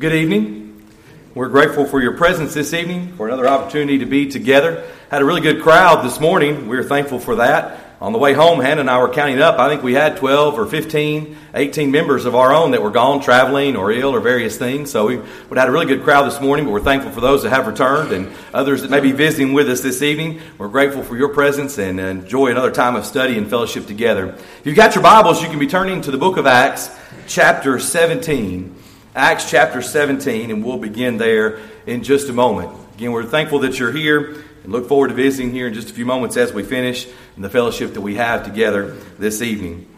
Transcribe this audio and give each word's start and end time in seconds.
Good 0.00 0.14
evening. 0.14 0.86
We're 1.34 1.48
grateful 1.48 1.84
for 1.84 2.00
your 2.00 2.16
presence 2.16 2.54
this 2.54 2.72
evening, 2.72 3.14
for 3.16 3.26
another 3.26 3.48
opportunity 3.48 3.98
to 3.98 4.06
be 4.06 4.28
together. 4.28 4.88
Had 5.10 5.22
a 5.22 5.24
really 5.24 5.40
good 5.40 5.60
crowd 5.60 6.04
this 6.04 6.20
morning. 6.20 6.68
We 6.68 6.76
are 6.76 6.84
thankful 6.84 7.18
for 7.18 7.34
that. 7.34 7.80
On 8.00 8.12
the 8.12 8.18
way 8.20 8.32
home, 8.32 8.60
Hannah 8.60 8.82
and 8.82 8.88
I 8.88 9.02
were 9.02 9.08
counting 9.08 9.42
up. 9.42 9.58
I 9.58 9.68
think 9.68 9.82
we 9.82 9.94
had 9.94 10.16
12 10.16 10.56
or 10.56 10.66
15, 10.66 11.36
18 11.52 11.90
members 11.90 12.26
of 12.26 12.36
our 12.36 12.54
own 12.54 12.70
that 12.70 12.82
were 12.84 12.92
gone 12.92 13.20
traveling 13.20 13.74
or 13.74 13.90
ill 13.90 14.14
or 14.14 14.20
various 14.20 14.56
things. 14.56 14.92
So 14.92 15.06
we, 15.06 15.16
had 15.56 15.68
a 15.68 15.72
really 15.72 15.86
good 15.86 16.04
crowd 16.04 16.30
this 16.30 16.40
morning, 16.40 16.64
but 16.64 16.70
we're 16.70 16.80
thankful 16.80 17.10
for 17.10 17.20
those 17.20 17.42
that 17.42 17.50
have 17.50 17.66
returned 17.66 18.12
and 18.12 18.32
others 18.54 18.82
that 18.82 18.92
may 18.92 19.00
be 19.00 19.10
visiting 19.10 19.52
with 19.52 19.68
us 19.68 19.80
this 19.80 20.00
evening. 20.00 20.40
We're 20.58 20.68
grateful 20.68 21.02
for 21.02 21.16
your 21.16 21.30
presence 21.30 21.76
and 21.76 21.98
uh, 21.98 22.04
enjoy 22.04 22.52
another 22.52 22.70
time 22.70 22.94
of 22.94 23.04
study 23.04 23.36
and 23.36 23.50
fellowship 23.50 23.88
together. 23.88 24.28
If 24.28 24.62
you've 24.62 24.76
got 24.76 24.94
your 24.94 25.02
Bibles, 25.02 25.42
you 25.42 25.48
can 25.48 25.58
be 25.58 25.66
turning 25.66 26.02
to 26.02 26.12
the 26.12 26.18
book 26.18 26.36
of 26.36 26.46
Acts, 26.46 26.88
chapter 27.26 27.80
17. 27.80 28.76
Acts 29.14 29.50
chapter 29.50 29.80
17, 29.80 30.50
and 30.50 30.64
we'll 30.64 30.78
begin 30.78 31.16
there 31.16 31.60
in 31.86 32.02
just 32.02 32.28
a 32.28 32.32
moment. 32.32 32.70
Again, 32.94 33.12
we're 33.12 33.24
thankful 33.24 33.60
that 33.60 33.78
you're 33.78 33.92
here 33.92 34.44
and 34.62 34.72
look 34.72 34.86
forward 34.86 35.08
to 35.08 35.14
visiting 35.14 35.50
here 35.50 35.66
in 35.66 35.74
just 35.74 35.90
a 35.90 35.94
few 35.94 36.04
moments 36.04 36.36
as 36.36 36.52
we 36.52 36.62
finish 36.62 37.08
and 37.34 37.44
the 37.44 37.48
fellowship 37.48 37.94
that 37.94 38.02
we 38.02 38.16
have 38.16 38.44
together 38.44 38.96
this 39.18 39.40
evening. 39.40 39.88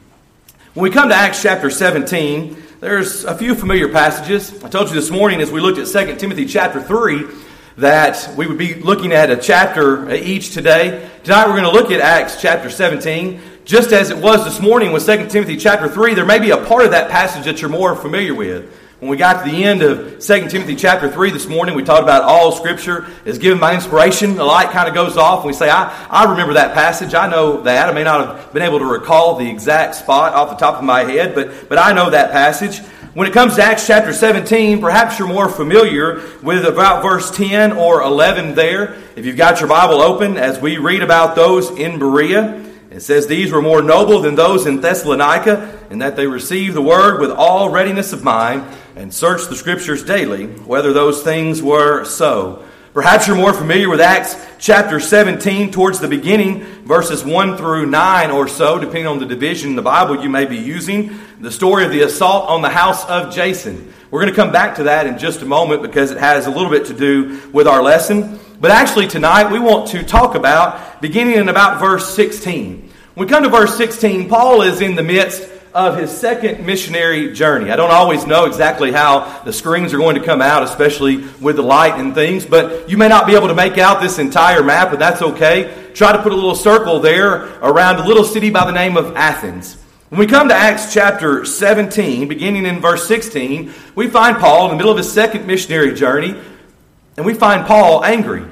When 0.75 0.85
we 0.85 0.91
come 0.91 1.09
to 1.09 1.15
Acts 1.15 1.43
chapter 1.43 1.71
17, 1.71 2.57
there's 2.79 3.25
a 3.25 3.37
few 3.37 3.57
familiar 3.57 3.89
passages. 3.89 4.63
I 4.63 4.69
told 4.69 4.89
you 4.89 4.95
this 4.95 5.11
morning 5.11 5.41
as 5.41 5.51
we 5.51 5.61
looked 5.61 5.79
at 5.79 5.89
2 5.89 6.17
Timothy 6.17 6.47
chapter 6.47 6.81
3 6.81 7.25
that 7.79 8.33
we 8.37 8.47
would 8.47 8.59
be 8.59 8.75
looking 8.75 9.13
at 9.13 9.31
a 9.31 9.37
chapter 9.37 10.09
each 10.15 10.55
today. 10.55 11.11
Tonight 11.25 11.49
we're 11.49 11.61
going 11.61 11.65
to 11.65 11.73
look 11.73 11.91
at 11.91 12.01
Acts 12.01 12.41
chapter 12.41 12.71
17. 12.71 13.41
Just 13.65 13.93
as 13.93 14.11
it 14.11 14.19
was 14.19 14.45
this 14.45 14.61
morning 14.61 14.93
with 14.93 15.05
2 15.05 15.27
Timothy 15.27 15.57
chapter 15.57 15.89
3, 15.89 16.15
there 16.15 16.25
may 16.25 16.39
be 16.39 16.51
a 16.51 16.65
part 16.65 16.85
of 16.85 16.93
that 16.93 17.11
passage 17.11 17.45
that 17.47 17.61
you're 17.61 17.71
more 17.71 17.97
familiar 17.97 18.35
with. 18.35 18.73
When 19.01 19.09
we 19.09 19.17
got 19.17 19.43
to 19.43 19.51
the 19.51 19.65
end 19.65 19.81
of 19.81 20.21
2 20.21 20.49
Timothy 20.51 20.77
chapter 20.77 21.11
3 21.11 21.31
this 21.31 21.47
morning, 21.47 21.75
we 21.75 21.83
talked 21.83 22.03
about 22.03 22.23
all 22.23 22.53
Scripture 22.53 23.07
is 23.25 23.39
given 23.39 23.59
by 23.59 23.75
inspiration. 23.75 24.35
The 24.35 24.45
light 24.45 24.73
kind 24.73 24.91
of 24.91 24.95
goes 24.95 25.17
off, 25.17 25.39
and 25.39 25.47
we 25.47 25.55
say, 25.55 25.71
I, 25.71 26.07
I 26.11 26.31
remember 26.31 26.53
that 26.53 26.75
passage. 26.75 27.15
I 27.15 27.27
know 27.27 27.63
that. 27.63 27.89
I 27.89 27.93
may 27.93 28.05
not 28.05 28.27
have 28.27 28.53
been 28.53 28.61
able 28.61 28.79
to 28.79 28.85
recall 28.85 29.37
the 29.37 29.49
exact 29.49 29.95
spot 29.95 30.35
off 30.35 30.51
the 30.51 30.57
top 30.57 30.75
of 30.75 30.85
my 30.85 31.05
head, 31.05 31.35
but, 31.35 31.71
but 31.71 31.79
I 31.79 31.95
know 31.95 32.11
that 32.11 32.31
passage. 32.31 32.81
When 33.15 33.27
it 33.27 33.33
comes 33.33 33.57
to 33.57 33.63
Acts 33.63 33.87
chapter 33.87 34.13
17, 34.13 34.83
perhaps 34.83 35.19
you're 35.19 35.27
more 35.27 35.49
familiar 35.49 36.21
with 36.43 36.67
about 36.67 37.03
verse 37.03 37.31
10 37.31 37.73
or 37.73 38.03
11 38.03 38.55
there. 38.55 38.99
If 39.17 39.25
you've 39.25 39.39
got 39.39 39.61
your 39.61 39.71
Bible 39.71 40.03
open, 40.03 40.37
as 40.37 40.61
we 40.61 40.77
read 40.77 41.03
about 41.03 41.37
those 41.37 41.71
in 41.71 41.99
Berea, 41.99 42.67
it 42.91 43.01
says, 43.01 43.27
These 43.27 43.51
were 43.51 43.63
more 43.63 43.81
noble 43.81 44.21
than 44.21 44.35
those 44.35 44.67
in 44.67 44.83
Thessalonica, 44.83 45.87
in 45.89 46.01
that 46.01 46.17
they 46.17 46.27
received 46.27 46.75
the 46.75 46.83
word 46.83 47.19
with 47.19 47.31
all 47.31 47.71
readiness 47.71 48.13
of 48.13 48.23
mind 48.23 48.63
and 49.01 49.15
search 49.15 49.47
the 49.47 49.57
scriptures 49.57 50.05
daily 50.05 50.47
whether 50.47 50.93
those 50.93 51.23
things 51.23 51.63
were 51.63 52.05
so. 52.05 52.63
Perhaps 52.93 53.27
you're 53.27 53.37
more 53.37 53.55
familiar 53.55 53.89
with 53.89 53.99
Acts 53.99 54.37
chapter 54.59 55.01
17 55.01 55.71
towards 55.71 56.01
the 56.01 56.09
beginning, 56.09 56.65
verses 56.85 57.25
1 57.25 57.57
through 57.57 57.87
9 57.87 58.31
or 58.31 58.47
so, 58.47 58.79
depending 58.79 59.07
on 59.07 59.19
the 59.19 59.25
division 59.25 59.71
in 59.71 59.77
the 59.77 59.81
Bible 59.81 60.23
you 60.23 60.29
may 60.29 60.45
be 60.45 60.59
using. 60.59 61.19
The 61.41 61.51
story 61.51 61.87
of 61.87 61.93
the 61.93 62.03
assault 62.03 62.51
on 62.51 62.61
the 62.61 62.69
house 62.69 63.07
of 63.07 63.33
Jason. 63.33 63.91
We're 64.11 64.21
going 64.21 64.35
to 64.35 64.37
come 64.37 64.53
back 64.53 64.77
to 64.77 64.83
that 64.83 65.07
in 65.07 65.17
just 65.17 65.41
a 65.41 65.47
moment 65.47 65.81
because 65.81 66.11
it 66.11 66.19
has 66.19 66.47
a 66.47 66.51
little 66.51 66.71
bit 66.71 66.85
to 66.87 66.95
do 66.95 67.41
with 67.55 67.67
our 67.67 67.83
lesson. 67.83 68.39
But 68.61 68.71
actually, 68.71 69.07
tonight 69.07 69.51
we 69.51 69.61
want 69.61 69.89
to 69.93 70.03
talk 70.03 70.35
about 70.35 71.01
beginning 71.01 71.37
in 71.37 71.49
about 71.49 71.81
verse 71.81 72.13
16. 72.15 72.91
When 73.15 73.27
we 73.27 73.31
come 73.31 73.45
to 73.45 73.49
verse 73.49 73.75
16, 73.79 74.29
Paul 74.29 74.61
is 74.61 74.83
in 74.83 74.95
the 74.95 75.03
midst 75.03 75.49
of 75.73 75.97
his 75.97 76.11
second 76.11 76.67
missionary 76.67 77.33
journey. 77.33 77.71
I 77.71 77.77
don't 77.77 77.93
always 77.93 78.27
know 78.27 78.47
exactly 78.47 78.91
how 78.91 79.43
the 79.45 79.53
screens 79.53 79.95
are 79.95 79.99
going 79.99 80.17
to 80.17 80.25
come 80.25 80.43
out, 80.43 80.65
especially 80.65 81.19
with 81.41 81.57
the 81.57 81.63
light 81.63 82.01
and 82.01 82.15
things, 82.15 82.45
but 82.45 82.91
you 82.91 82.97
may 82.97 83.09
not 83.09 83.27
be 83.27 83.37
able 83.37 83.49
to 83.49 83.55
make 83.55 83.79
out 83.79 84.03
this 84.03 84.19
entire 84.19 84.65
map, 84.65 84.91
but 84.91 84.99
that's 84.99 85.23
okay. 85.23 85.91
Try 85.95 86.13
to 86.13 86.23
put 86.23 86.33
a 86.33 86.35
little 86.35 86.57
circle 86.57 86.99
there 86.99 87.45
around 87.61 88.01
a 88.01 88.07
little 88.07 88.25
city 88.25 88.51
by 88.51 88.65
the 88.65 88.73
name 88.73 88.97
of 88.97 89.15
Athens. 89.17 89.77
When 90.09 90.19
we 90.19 90.27
come 90.27 90.49
to 90.49 90.55
Acts 90.55 90.93
chapter 90.93 91.45
17, 91.45 92.27
beginning 92.27 92.67
in 92.67 92.81
verse 92.81 93.07
16, 93.07 93.73
we 93.95 94.09
find 94.09 94.39
Paul 94.39 94.65
in 94.65 94.71
the 94.71 94.77
middle 94.77 94.91
of 94.91 94.99
his 94.99 95.13
second 95.13 95.47
missionary 95.47 95.95
journey, 95.95 96.35
and 97.17 97.25
we 97.25 97.35
find 97.35 97.65
Paul 97.65 98.05
angry. 98.05 98.45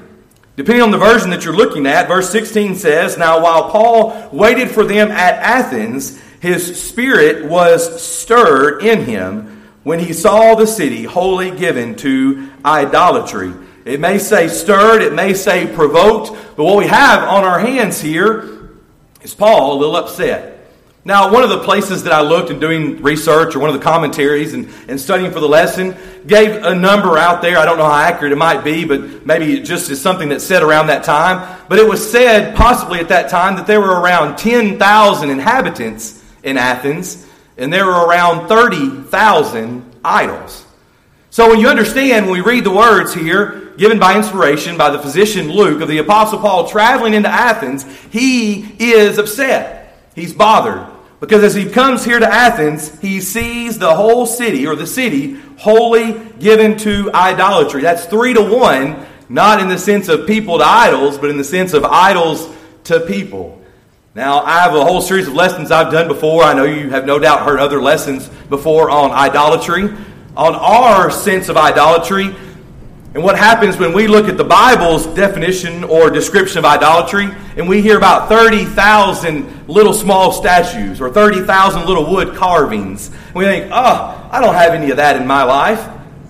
Depending 0.55 0.83
on 0.83 0.91
the 0.91 0.97
version 0.97 1.31
that 1.31 1.43
you're 1.43 1.55
looking 1.55 1.85
at, 1.85 2.07
verse 2.07 2.29
16 2.31 2.75
says, 2.75 3.17
Now 3.17 3.41
while 3.41 3.69
Paul 3.71 4.29
waited 4.31 4.71
for 4.71 4.85
them 4.85 5.11
at 5.11 5.35
Athens, 5.35 6.19
his 6.39 6.81
spirit 6.81 7.45
was 7.45 8.01
stirred 8.01 8.83
in 8.83 9.03
him 9.03 9.63
when 9.83 9.99
he 9.99 10.13
saw 10.13 10.55
the 10.55 10.67
city 10.67 11.03
wholly 11.03 11.51
given 11.51 11.95
to 11.95 12.49
idolatry. 12.63 13.53
It 13.85 13.99
may 13.99 14.19
say 14.19 14.47
stirred, 14.47 15.01
it 15.01 15.13
may 15.13 15.33
say 15.33 15.73
provoked, 15.73 16.31
but 16.55 16.63
what 16.63 16.77
we 16.77 16.87
have 16.87 17.23
on 17.27 17.43
our 17.43 17.59
hands 17.59 17.99
here 17.99 18.69
is 19.21 19.33
Paul 19.33 19.73
a 19.73 19.77
little 19.79 19.95
upset. 19.95 20.57
Now, 21.05 21.31
one 21.31 21.43
of 21.43 21.49
the 21.49 21.63
places 21.63 22.03
that 22.03 22.13
I 22.13 22.21
looked 22.21 22.51
in 22.51 22.59
doing 22.59 23.01
research 23.01 23.55
or 23.55 23.59
one 23.59 23.69
of 23.69 23.75
the 23.75 23.81
commentaries 23.81 24.53
and, 24.53 24.69
and 24.87 24.99
studying 24.99 25.31
for 25.31 25.39
the 25.39 25.47
lesson 25.47 25.95
gave 26.27 26.63
a 26.63 26.75
number 26.75 27.17
out 27.17 27.41
there. 27.41 27.57
I 27.57 27.65
don't 27.65 27.77
know 27.77 27.85
how 27.85 27.95
accurate 27.95 28.33
it 28.33 28.37
might 28.37 28.63
be, 28.63 28.83
but 28.85 29.25
maybe 29.25 29.57
it 29.57 29.63
just 29.63 29.89
is 29.89 29.99
something 29.99 30.29
that's 30.29 30.43
said 30.43 30.61
around 30.61 30.87
that 30.87 31.05
time. 31.05 31.57
But 31.69 31.79
it 31.79 31.87
was 31.87 32.11
said, 32.11 32.55
possibly 32.55 32.99
at 32.99 33.07
that 33.09 33.29
time, 33.29 33.55
that 33.55 33.65
there 33.65 33.79
were 33.79 33.99
around 33.99 34.37
10,000 34.37 35.29
inhabitants 35.29 36.18
in 36.43 36.57
Athens, 36.57 37.25
and 37.57 37.71
there 37.71 37.85
were 37.85 38.07
around 38.07 38.47
30,000 38.47 39.95
idols. 40.03 40.65
So 41.29 41.49
when 41.49 41.59
you 41.59 41.67
understand, 41.67 42.25
when 42.25 42.33
we 42.33 42.41
read 42.41 42.63
the 42.63 42.71
words 42.71 43.13
here, 43.13 43.73
given 43.77 43.99
by 43.99 44.17
inspiration 44.17 44.77
by 44.77 44.89
the 44.89 44.99
physician 44.99 45.49
Luke 45.49 45.81
of 45.81 45.87
the 45.87 45.99
Apostle 45.99 46.39
Paul 46.39 46.67
traveling 46.67 47.13
into 47.13 47.29
Athens, 47.29 47.85
he 48.11 48.61
is 48.79 49.17
upset. 49.17 49.97
He's 50.15 50.33
bothered. 50.33 50.85
Because 51.19 51.43
as 51.43 51.53
he 51.53 51.69
comes 51.69 52.05
here 52.05 52.19
to 52.19 52.27
Athens, 52.27 52.97
he 52.99 53.19
sees 53.19 53.77
the 53.77 53.93
whole 53.93 54.25
city, 54.25 54.65
or 54.65 54.75
the 54.75 54.87
city, 54.87 55.35
wholly 55.57 56.13
given 56.39 56.77
to 56.79 57.11
idolatry. 57.13 57.81
That's 57.81 58.05
three 58.05 58.33
to 58.33 58.41
one, 58.41 59.05
not 59.27 59.59
in 59.59 59.67
the 59.67 59.77
sense 59.77 60.07
of 60.07 60.25
people 60.25 60.57
to 60.59 60.63
idols, 60.63 61.17
but 61.17 61.29
in 61.29 61.37
the 61.37 61.43
sense 61.43 61.73
of 61.73 61.83
idols 61.83 62.49
to 62.85 63.01
people. 63.01 63.58
Now, 64.15 64.39
I 64.39 64.61
have 64.61 64.73
a 64.73 64.83
whole 64.83 65.01
series 65.01 65.27
of 65.27 65.35
lessons 65.35 65.69
I've 65.69 65.91
done 65.91 66.07
before. 66.07 66.43
I 66.43 66.53
know 66.53 66.63
you 66.63 66.89
have 66.89 67.05
no 67.05 67.19
doubt 67.19 67.45
heard 67.45 67.59
other 67.59 67.79
lessons 67.79 68.27
before 68.49 68.89
on 68.89 69.11
idolatry, 69.11 69.83
on 70.35 70.55
our 70.55 71.11
sense 71.11 71.47
of 71.47 71.57
idolatry, 71.57 72.35
and 73.13 73.23
what 73.23 73.37
happens 73.37 73.77
when 73.77 73.93
we 73.93 74.07
look 74.07 74.27
at 74.27 74.35
the 74.35 74.43
Bible's 74.43 75.05
definition 75.07 75.83
or 75.83 76.09
description 76.09 76.57
of 76.57 76.65
idolatry, 76.65 77.29
and 77.55 77.69
we 77.69 77.83
hear 77.83 77.97
about 77.97 78.29
30,000 78.29 79.67
little 79.67 79.93
small 79.93 80.31
statues 80.31 80.99
or 80.99 81.11
30,000 81.11 81.85
little 81.85 82.11
wood 82.11 82.35
carvings. 82.35 83.11
We 83.35 83.45
think, 83.45 83.69
oh, 83.71 84.29
I 84.31 84.41
don't 84.41 84.55
have 84.55 84.73
any 84.73 84.89
of 84.89 84.97
that 84.97 85.17
in 85.21 85.27
my 85.27 85.43
life. 85.43 85.87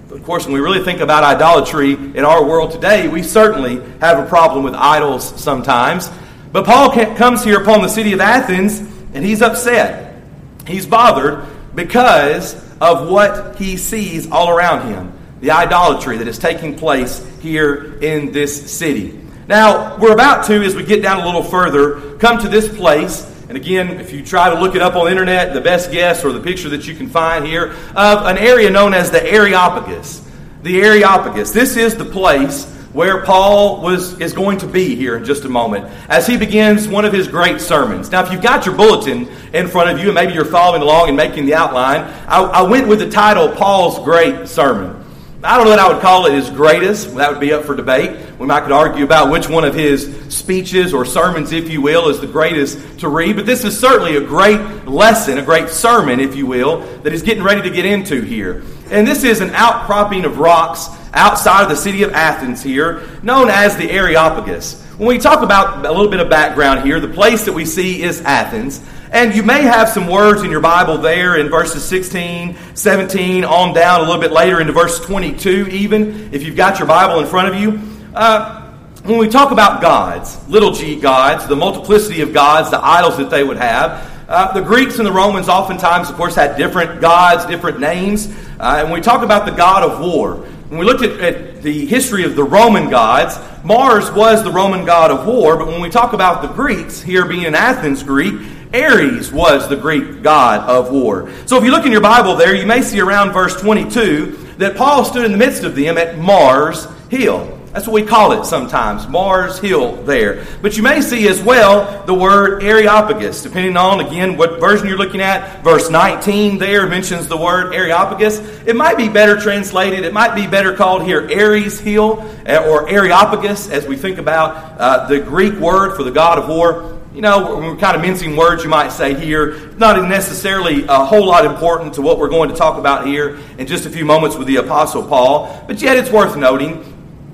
But 0.10 0.18
of 0.18 0.26
course, 0.26 0.44
when 0.46 0.54
we 0.54 0.60
really 0.60 0.84
think 0.84 1.00
about 1.00 1.24
idolatry 1.24 1.94
in 1.94 2.26
our 2.26 2.44
world 2.44 2.72
today, 2.72 3.08
we 3.08 3.24
certainly 3.24 3.82
have 4.02 4.20
a 4.20 4.28
problem 4.28 4.66
with 4.66 4.74
idols 4.74 5.42
sometimes. 5.42 6.10
But 6.52 6.66
Paul 6.66 6.92
comes 7.16 7.44
here 7.44 7.62
upon 7.62 7.82
the 7.82 7.88
city 7.88 8.14
of 8.14 8.22
Athens 8.22 8.80
and 9.14 9.24
he's 9.24 9.42
upset. 9.42 10.22
He's 10.68 10.86
bothered 10.86 11.46
because 11.76 12.56
of 12.82 13.10
what 13.10 13.58
he 13.58 13.78
sees 13.78 14.30
all 14.32 14.50
around 14.50 14.88
him 14.88 15.14
the 15.42 15.52
idolatry 15.52 16.18
that 16.18 16.28
is 16.28 16.38
taking 16.38 16.78
place 16.78 17.26
here 17.42 17.98
in 18.02 18.32
this 18.32 18.72
city. 18.72 19.20
Now, 19.48 19.98
we're 19.98 20.14
about 20.14 20.46
to, 20.48 20.62
as 20.64 20.76
we 20.76 20.84
get 20.84 21.02
down 21.02 21.22
a 21.22 21.26
little 21.26 21.44
further, 21.44 22.18
come 22.18 22.40
to 22.40 22.50
this 22.50 22.68
place. 22.76 23.26
And 23.48 23.58
again, 23.58 24.00
if 24.00 24.12
you 24.12 24.24
try 24.24 24.54
to 24.54 24.60
look 24.60 24.76
it 24.76 24.82
up 24.82 24.96
on 24.96 25.06
the 25.06 25.12
internet, 25.12 25.54
the 25.54 25.62
best 25.62 25.92
guess 25.92 26.24
or 26.24 26.32
the 26.32 26.42
picture 26.42 26.70
that 26.70 26.88
you 26.88 26.94
can 26.96 27.08
find 27.08 27.46
here 27.46 27.74
of 27.96 28.26
an 28.26 28.38
area 28.38 28.70
known 28.70 28.94
as 28.94 29.12
the 29.12 29.26
Areopagus. 29.26 30.28
The 30.62 30.82
Areopagus. 30.82 31.52
This 31.52 31.78
is 31.78 31.96
the 31.96 32.06
place 32.06 32.66
where 32.94 33.24
Paul 33.24 33.82
was, 33.82 34.20
is 34.20 34.34
going 34.34 34.58
to 34.60 34.68
be 34.68 34.96
here 34.96 35.16
in 35.16 35.26
just 35.26 35.46
a 35.46 35.50
moment 35.50 35.86
as 36.10 36.26
he 36.26 36.38
begins 36.38 36.88
one 36.88 37.06
of 37.06 37.14
his 37.14 37.28
great 37.28 37.62
sermons. 37.62 38.10
Now, 38.12 38.26
if 38.26 38.32
you've 38.32 38.42
got 38.42 38.66
your 38.66 38.76
bulletin 38.76 39.28
in 39.54 39.68
front 39.68 39.92
of 39.92 40.00
you 40.00 40.06
and 40.06 40.16
maybe 40.16 40.34
you're 40.34 40.46
following 40.46 40.82
along 40.82 41.10
and 41.10 41.18
making 41.18 41.46
the 41.46 41.54
outline, 41.54 42.02
I, 42.28 42.42
I 42.42 42.62
went 42.64 42.88
with 42.88 43.00
the 43.00 43.10
title 43.10 43.50
Paul's 43.50 44.04
Great 44.04 44.48
Sermon. 44.48 45.00
I 45.42 45.56
don't 45.56 45.68
know 45.68 45.70
that 45.70 45.80
I 45.80 45.94
would 45.94 46.02
call 46.02 46.26
it 46.26 46.34
his 46.34 46.50
greatest. 46.50 47.16
That 47.16 47.32
would 47.32 47.40
be 47.40 47.54
up 47.54 47.64
for 47.64 47.74
debate. 47.74 48.20
We 48.38 48.46
might 48.46 48.64
could 48.64 48.74
argue 48.74 49.06
about 49.06 49.32
which 49.32 49.48
one 49.48 49.64
of 49.64 49.74
his 49.74 50.14
speeches 50.28 50.94
or 50.94 51.06
sermons, 51.06 51.54
if 51.54 51.70
you 51.70 51.82
will, 51.82 52.10
is 52.10 52.20
the 52.20 52.28
greatest 52.28 53.00
to 53.00 53.08
read. 53.08 53.38
But 53.38 53.46
this 53.46 53.64
is 53.64 53.80
certainly 53.80 54.18
a 54.18 54.22
great 54.22 54.60
lesson, 54.86 55.38
a 55.38 55.42
great 55.42 55.70
sermon, 55.70 56.20
if 56.20 56.36
you 56.36 56.46
will, 56.46 56.82
that 57.04 57.14
he's 57.14 57.22
getting 57.22 57.42
ready 57.42 57.62
to 57.62 57.70
get 57.70 57.86
into 57.86 58.22
here. 58.22 58.64
And 58.92 59.08
this 59.08 59.24
is 59.24 59.42
an 59.42 59.52
outcropping 59.52 60.26
of 60.26 60.40
rocks 60.40 60.88
outside 61.14 61.64
of 61.64 61.70
the 61.70 61.76
city 61.76 62.04
of 62.04 62.12
Athens 62.12 62.64
here, 62.64 63.04
known 63.24 63.50
as 63.50 63.78
the 63.78 63.90
Areopagus. 63.90 64.84
When 64.98 65.08
we 65.08 65.18
talk 65.18 65.44
about 65.44 65.86
a 65.86 65.92
little 65.92 66.10
bit 66.10 66.20
of 66.20 66.30
background 66.30 66.86
here, 66.86 67.00
the 67.00 67.08
place 67.08 67.46
that 67.46 67.54
we 67.54 67.66
see 67.66 68.02
is 68.02 68.22
Athens. 68.22 68.84
And 69.12 69.34
you 69.36 69.44
may 69.44 69.62
have 69.62 69.90
some 69.90 70.08
words 70.08 70.44
in 70.44 70.52
your 70.52 70.60
Bible 70.60 70.98
there 70.98 71.38
in 71.38 71.50
verses 71.50 71.84
16, 71.84 72.56
17, 72.76 73.44
on 73.44 73.74
down 73.74 74.02
a 74.02 74.04
little 74.04 74.22
bit 74.22 74.32
later 74.32 74.60
into 74.60 74.74
verse 74.74 75.00
22, 75.00 75.68
even, 75.68 76.34
if 76.34 76.44
you've 76.44 76.56
got 76.56 76.80
your 76.80 76.88
Bible 76.88 77.20
in 77.20 77.28
front 77.28 77.48
of 77.48 77.60
you. 77.60 77.80
Uh, 78.14 78.60
when 79.04 79.18
we 79.18 79.30
talk 79.30 79.52
about 79.52 79.82
gods, 79.82 80.38
little 80.50 80.72
g 80.72 81.00
gods, 81.00 81.48
the 81.48 81.56
multiplicity 81.56 82.22
of 82.22 82.34
gods, 82.34 82.70
the 82.70 82.84
idols 82.84 83.18
that 83.18 83.30
they 83.30 83.44
would 83.44 83.58
have, 83.58 84.09
uh, 84.30 84.54
the 84.54 84.62
Greeks 84.62 85.00
and 85.00 85.08
the 85.08 85.12
Romans 85.12 85.50
oftentimes, 85.50 86.10
of 86.10 86.16
course, 86.16 86.36
had 86.36 86.56
different 86.56 87.02
gods, 87.02 87.48
different 87.48 87.80
names. 87.80 88.28
Uh, 88.60 88.78
and 88.78 88.92
when 88.92 89.00
we 89.00 89.02
talk 89.02 89.24
about 89.24 89.48
the 89.48 89.52
god 89.52 89.82
of 89.82 90.00
war, 90.00 90.36
when 90.70 90.80
we 90.80 90.86
looked 90.86 91.02
at, 91.02 91.20
at, 91.20 91.64
the 91.64 91.86
history 91.88 92.24
of 92.24 92.36
the 92.38 92.44
Roman 92.44 92.90
gods, 92.90 93.38
Mars 93.66 94.10
was 94.12 94.44
the 94.44 94.52
Roman 94.52 94.86
god 94.86 95.12
of 95.12 95.26
war. 95.26 95.58
But 95.58 95.68
when 95.68 95.82
we 95.82 95.90
talk 95.90 96.14
about 96.14 96.44
the 96.44 96.48
Greeks, 96.48 97.02
here 97.02 97.26
being 97.26 97.44
in 97.44 97.56
Athens, 97.56 98.04
Greek, 98.04 98.40
Ares 98.72 99.32
was 99.32 99.68
the 99.68 99.76
Greek 99.76 100.22
god 100.22 100.70
of 100.70 100.92
war. 100.92 101.30
So 101.48 101.58
if 101.58 101.64
you 101.64 101.72
look 101.72 101.86
in 101.86 101.92
your 101.92 102.00
Bible 102.00 102.36
there, 102.36 102.56
you 102.56 102.68
may 102.68 102.84
see 102.84 103.02
around 103.02 103.34
verse 103.34 103.60
22 103.60 104.38
that 104.60 104.78
Paul 104.78 105.04
stood 105.04 105.26
in 105.26 105.32
the 105.32 105.38
midst 105.38 105.64
of 105.64 105.76
them 105.76 105.98
at 105.98 106.20
Mars 106.20 106.88
Hill. 107.10 107.59
That's 107.72 107.86
what 107.86 107.94
we 107.94 108.04
call 108.04 108.32
it 108.32 108.46
sometimes, 108.46 109.08
Mars 109.08 109.60
Hill 109.60 109.96
there. 110.04 110.46
But 110.62 110.76
you 110.76 110.82
may 110.82 111.02
see 111.02 111.28
as 111.28 111.42
well 111.42 112.04
the 112.06 112.16
word 112.16 112.64
Areopagus, 112.64 113.44
depending 113.44 113.78
on, 113.78 114.00
again, 114.00 114.38
what 114.38 114.60
version 114.60 114.88
you're 114.88 114.98
looking 114.98 115.22
at. 115.22 115.64
Verse 115.64 115.90
19 115.90 116.58
there 116.58 116.88
mentions 116.88 117.28
the 117.28 117.38
word 117.38 117.74
Areopagus. 117.74 118.40
It 118.66 118.76
might 118.76 118.98
be 118.98 119.08
better 119.08 119.40
translated, 119.40 120.04
it 120.04 120.14
might 120.14 120.34
be 120.34 120.48
better 120.48 120.76
called 120.76 121.04
here 121.04 121.30
Ares 121.32 121.80
Hill 121.80 122.22
eh, 122.48 122.58
or 122.58 122.90
Areopagus 122.90 123.70
as 123.70 123.86
we 123.86 123.96
think 123.96 124.18
about 124.18 124.80
uh, 124.80 125.08
the 125.08 125.20
Greek 125.20 125.54
word 125.56 125.96
for 125.96 126.04
the 126.04 126.12
god 126.12 126.40
of 126.40 126.50
war. 126.50 126.96
You 127.14 127.22
know, 127.22 127.58
we're 127.58 127.76
kind 127.76 127.96
of 127.96 128.02
mincing 128.02 128.36
words, 128.36 128.64
you 128.64 128.70
might 128.70 128.92
say 128.92 129.14
here. 129.14 129.72
Not 129.78 130.02
necessarily 130.08 130.86
a 130.88 131.04
whole 131.04 131.26
lot 131.26 131.44
important 131.44 131.96
to 131.96 132.02
what 132.02 132.18
we're 132.18 132.30
going 132.30 132.50
to 132.50 132.56
talk 132.56 132.78
about 132.78 133.06
here 133.06 133.40
in 133.58 133.68
just 133.68 133.86
a 133.86 133.90
few 133.90 134.06
moments 134.06 134.38
with 134.38 134.48
the 134.48 134.58
Apostle 134.58 135.04
Paul, 135.04 135.64
but 135.68 135.82
yet 135.82 135.98
it's 135.98 136.12
worth 136.12 136.38
noting 136.38 136.89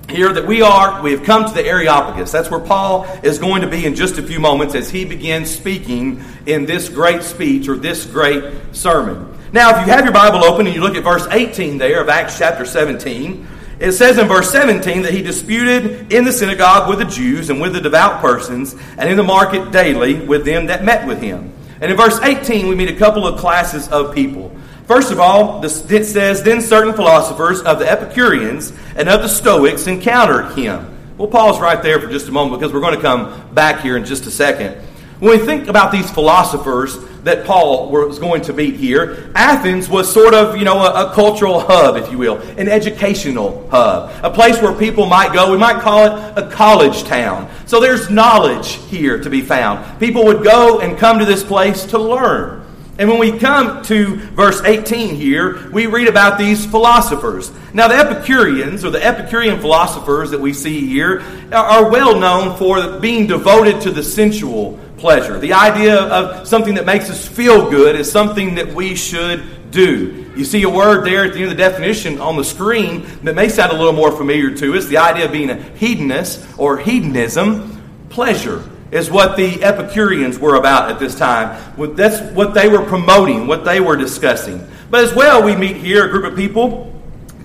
here 0.09 0.31
that 0.31 0.45
we 0.45 0.61
are, 0.61 1.01
we 1.01 1.11
have 1.11 1.23
come 1.23 1.45
to 1.45 1.53
the 1.53 1.65
Areopagus. 1.65 2.31
That's 2.31 2.49
where 2.51 2.59
Paul 2.59 3.05
is 3.23 3.39
going 3.39 3.61
to 3.61 3.67
be 3.67 3.85
in 3.85 3.95
just 3.95 4.17
a 4.17 4.23
few 4.23 4.39
moments 4.39 4.75
as 4.75 4.89
he 4.89 5.05
begins 5.05 5.49
speaking 5.49 6.23
in 6.45 6.65
this 6.65 6.89
great 6.89 7.23
speech 7.23 7.67
or 7.67 7.75
this 7.75 8.05
great 8.05 8.75
sermon. 8.75 9.31
Now, 9.51 9.71
if 9.71 9.85
you 9.85 9.93
have 9.93 10.03
your 10.03 10.13
Bible 10.13 10.43
open 10.43 10.67
and 10.67 10.75
you 10.75 10.81
look 10.81 10.95
at 10.95 11.03
verse 11.03 11.27
18 11.29 11.77
there 11.77 12.01
of 12.01 12.09
Acts 12.09 12.37
chapter 12.37 12.65
17, 12.65 13.47
it 13.79 13.91
says 13.91 14.17
in 14.17 14.27
verse 14.27 14.51
17 14.51 15.01
that 15.01 15.13
he 15.13 15.21
disputed 15.21 16.11
in 16.11 16.23
the 16.23 16.31
synagogue 16.31 16.89
with 16.89 16.99
the 16.99 17.05
Jews 17.05 17.49
and 17.49 17.59
with 17.59 17.73
the 17.73 17.81
devout 17.81 18.21
persons, 18.21 18.75
and 18.97 19.09
in 19.09 19.17
the 19.17 19.23
market 19.23 19.71
daily 19.71 20.25
with 20.25 20.45
them 20.45 20.67
that 20.67 20.83
met 20.83 21.07
with 21.07 21.21
him. 21.21 21.53
And 21.81 21.91
in 21.91 21.97
verse 21.97 22.19
18, 22.21 22.67
we 22.67 22.75
meet 22.75 22.89
a 22.89 22.95
couple 22.95 23.27
of 23.27 23.39
classes 23.39 23.89
of 23.89 24.15
people. 24.15 24.55
First 24.87 25.11
of 25.11 25.19
all, 25.19 25.63
it 25.65 25.69
says, 25.69 26.43
Then 26.43 26.61
certain 26.61 26.93
philosophers 26.93 27.61
of 27.61 27.79
the 27.79 27.89
Epicureans 27.89 28.71
and 28.95 29.09
of 29.09 29.21
the 29.21 29.27
Stoics 29.27 29.87
encountered 29.87 30.55
him. 30.55 30.91
We'll 31.17 31.27
pause 31.27 31.59
right 31.59 31.81
there 31.81 31.99
for 31.99 32.07
just 32.07 32.27
a 32.27 32.31
moment 32.31 32.59
because 32.59 32.73
we're 32.73 32.81
going 32.81 32.95
to 32.95 33.01
come 33.01 33.49
back 33.53 33.81
here 33.81 33.97
in 33.97 34.05
just 34.05 34.27
a 34.27 34.31
second. 34.31 34.75
When 35.19 35.39
we 35.39 35.43
think 35.43 35.69
about 35.69 35.93
these 35.93 36.11
philosophers 36.11 36.99
that 37.23 37.45
Paul 37.45 37.89
was 37.89 38.19
going 38.19 38.41
to 38.43 38.53
meet 38.53 38.75
here, 38.75 39.31
Athens 39.33 39.87
was 39.87 40.11
sort 40.11 40.33
of, 40.33 40.57
you 40.57 40.65
know, 40.65 40.77
a, 40.79 41.09
a, 41.09 41.13
cultural 41.13 41.61
hub, 41.61 41.95
if 41.95 42.11
you 42.11 42.17
will, 42.17 42.37
an 42.59 42.67
educational 42.67 43.67
hub, 43.69 44.11
a 44.23 44.29
place 44.29 44.61
where 44.61 44.73
people 44.73 45.05
might 45.05 45.33
go. 45.33 45.49
We 45.51 45.57
might 45.57 45.81
call 45.81 46.05
it 46.05 46.33
a 46.37 46.51
college 46.51 47.05
town. 47.05 47.49
So 47.65 47.79
there's 47.79 48.09
knowledge 48.09 48.73
here 48.89 49.17
to 49.17 49.29
be 49.29 49.41
found. 49.41 49.99
People 50.01 50.25
would 50.25 50.43
go 50.43 50.81
and 50.81 50.97
come 50.97 51.17
to 51.17 51.25
this 51.25 51.43
place 51.45 51.85
to 51.85 51.97
learn. 51.97 52.64
And 52.97 53.09
when 53.09 53.19
we 53.19 53.37
come 53.37 53.83
to 53.85 54.15
verse 54.15 54.61
18 54.61 55.15
here, 55.15 55.69
we 55.71 55.85
read 55.85 56.07
about 56.07 56.37
these 56.39 56.65
philosophers. 56.65 57.51
Now, 57.73 57.89
the 57.89 57.95
Epicureans, 57.95 58.85
or 58.85 58.89
the 58.89 59.05
Epicurean 59.05 59.59
philosophers 59.59 60.31
that 60.31 60.39
we 60.39 60.53
see 60.53 60.87
here, 60.87 61.21
are 61.51 61.89
well 61.89 62.17
known 62.17 62.57
for 62.57 62.99
being 62.99 63.27
devoted 63.27 63.81
to 63.81 63.91
the 63.91 64.01
sensual 64.01 64.79
pleasure. 64.97 65.37
The 65.37 65.51
idea 65.51 66.03
of 66.03 66.47
something 66.47 66.75
that 66.75 66.85
makes 66.85 67.09
us 67.09 67.27
feel 67.27 67.69
good 67.69 67.97
is 67.97 68.09
something 68.09 68.55
that 68.55 68.73
we 68.73 68.95
should 68.95 69.71
do. 69.71 70.31
You 70.37 70.45
see 70.45 70.63
a 70.63 70.69
word 70.69 71.05
there 71.05 71.25
at 71.25 71.33
the 71.33 71.41
end 71.41 71.51
of 71.51 71.57
the 71.57 71.63
definition 71.63 72.21
on 72.21 72.37
the 72.37 72.45
screen 72.45 73.05
that 73.23 73.35
may 73.35 73.49
sound 73.49 73.73
a 73.73 73.75
little 73.75 73.91
more 73.91 74.11
familiar 74.11 74.55
to 74.55 74.73
us 74.75 74.85
the 74.85 74.97
idea 74.97 75.25
of 75.25 75.33
being 75.33 75.49
a 75.49 75.55
hedonist 75.55 76.45
or 76.57 76.77
hedonism, 76.77 77.81
pleasure 78.09 78.63
is 78.91 79.09
what 79.09 79.35
the 79.35 79.63
Epicureans 79.63 80.39
were 80.39 80.55
about 80.55 80.91
at 80.91 80.99
this 80.99 81.15
time. 81.15 81.59
That's 81.95 82.21
what 82.33 82.53
they 82.53 82.67
were 82.67 82.85
promoting, 82.85 83.47
what 83.47 83.65
they 83.65 83.79
were 83.79 83.95
discussing. 83.95 84.65
But 84.89 85.03
as 85.03 85.13
well, 85.13 85.43
we 85.43 85.55
meet 85.55 85.77
here 85.77 86.05
a 86.05 86.09
group 86.09 86.25
of 86.25 86.35
people 86.35 86.93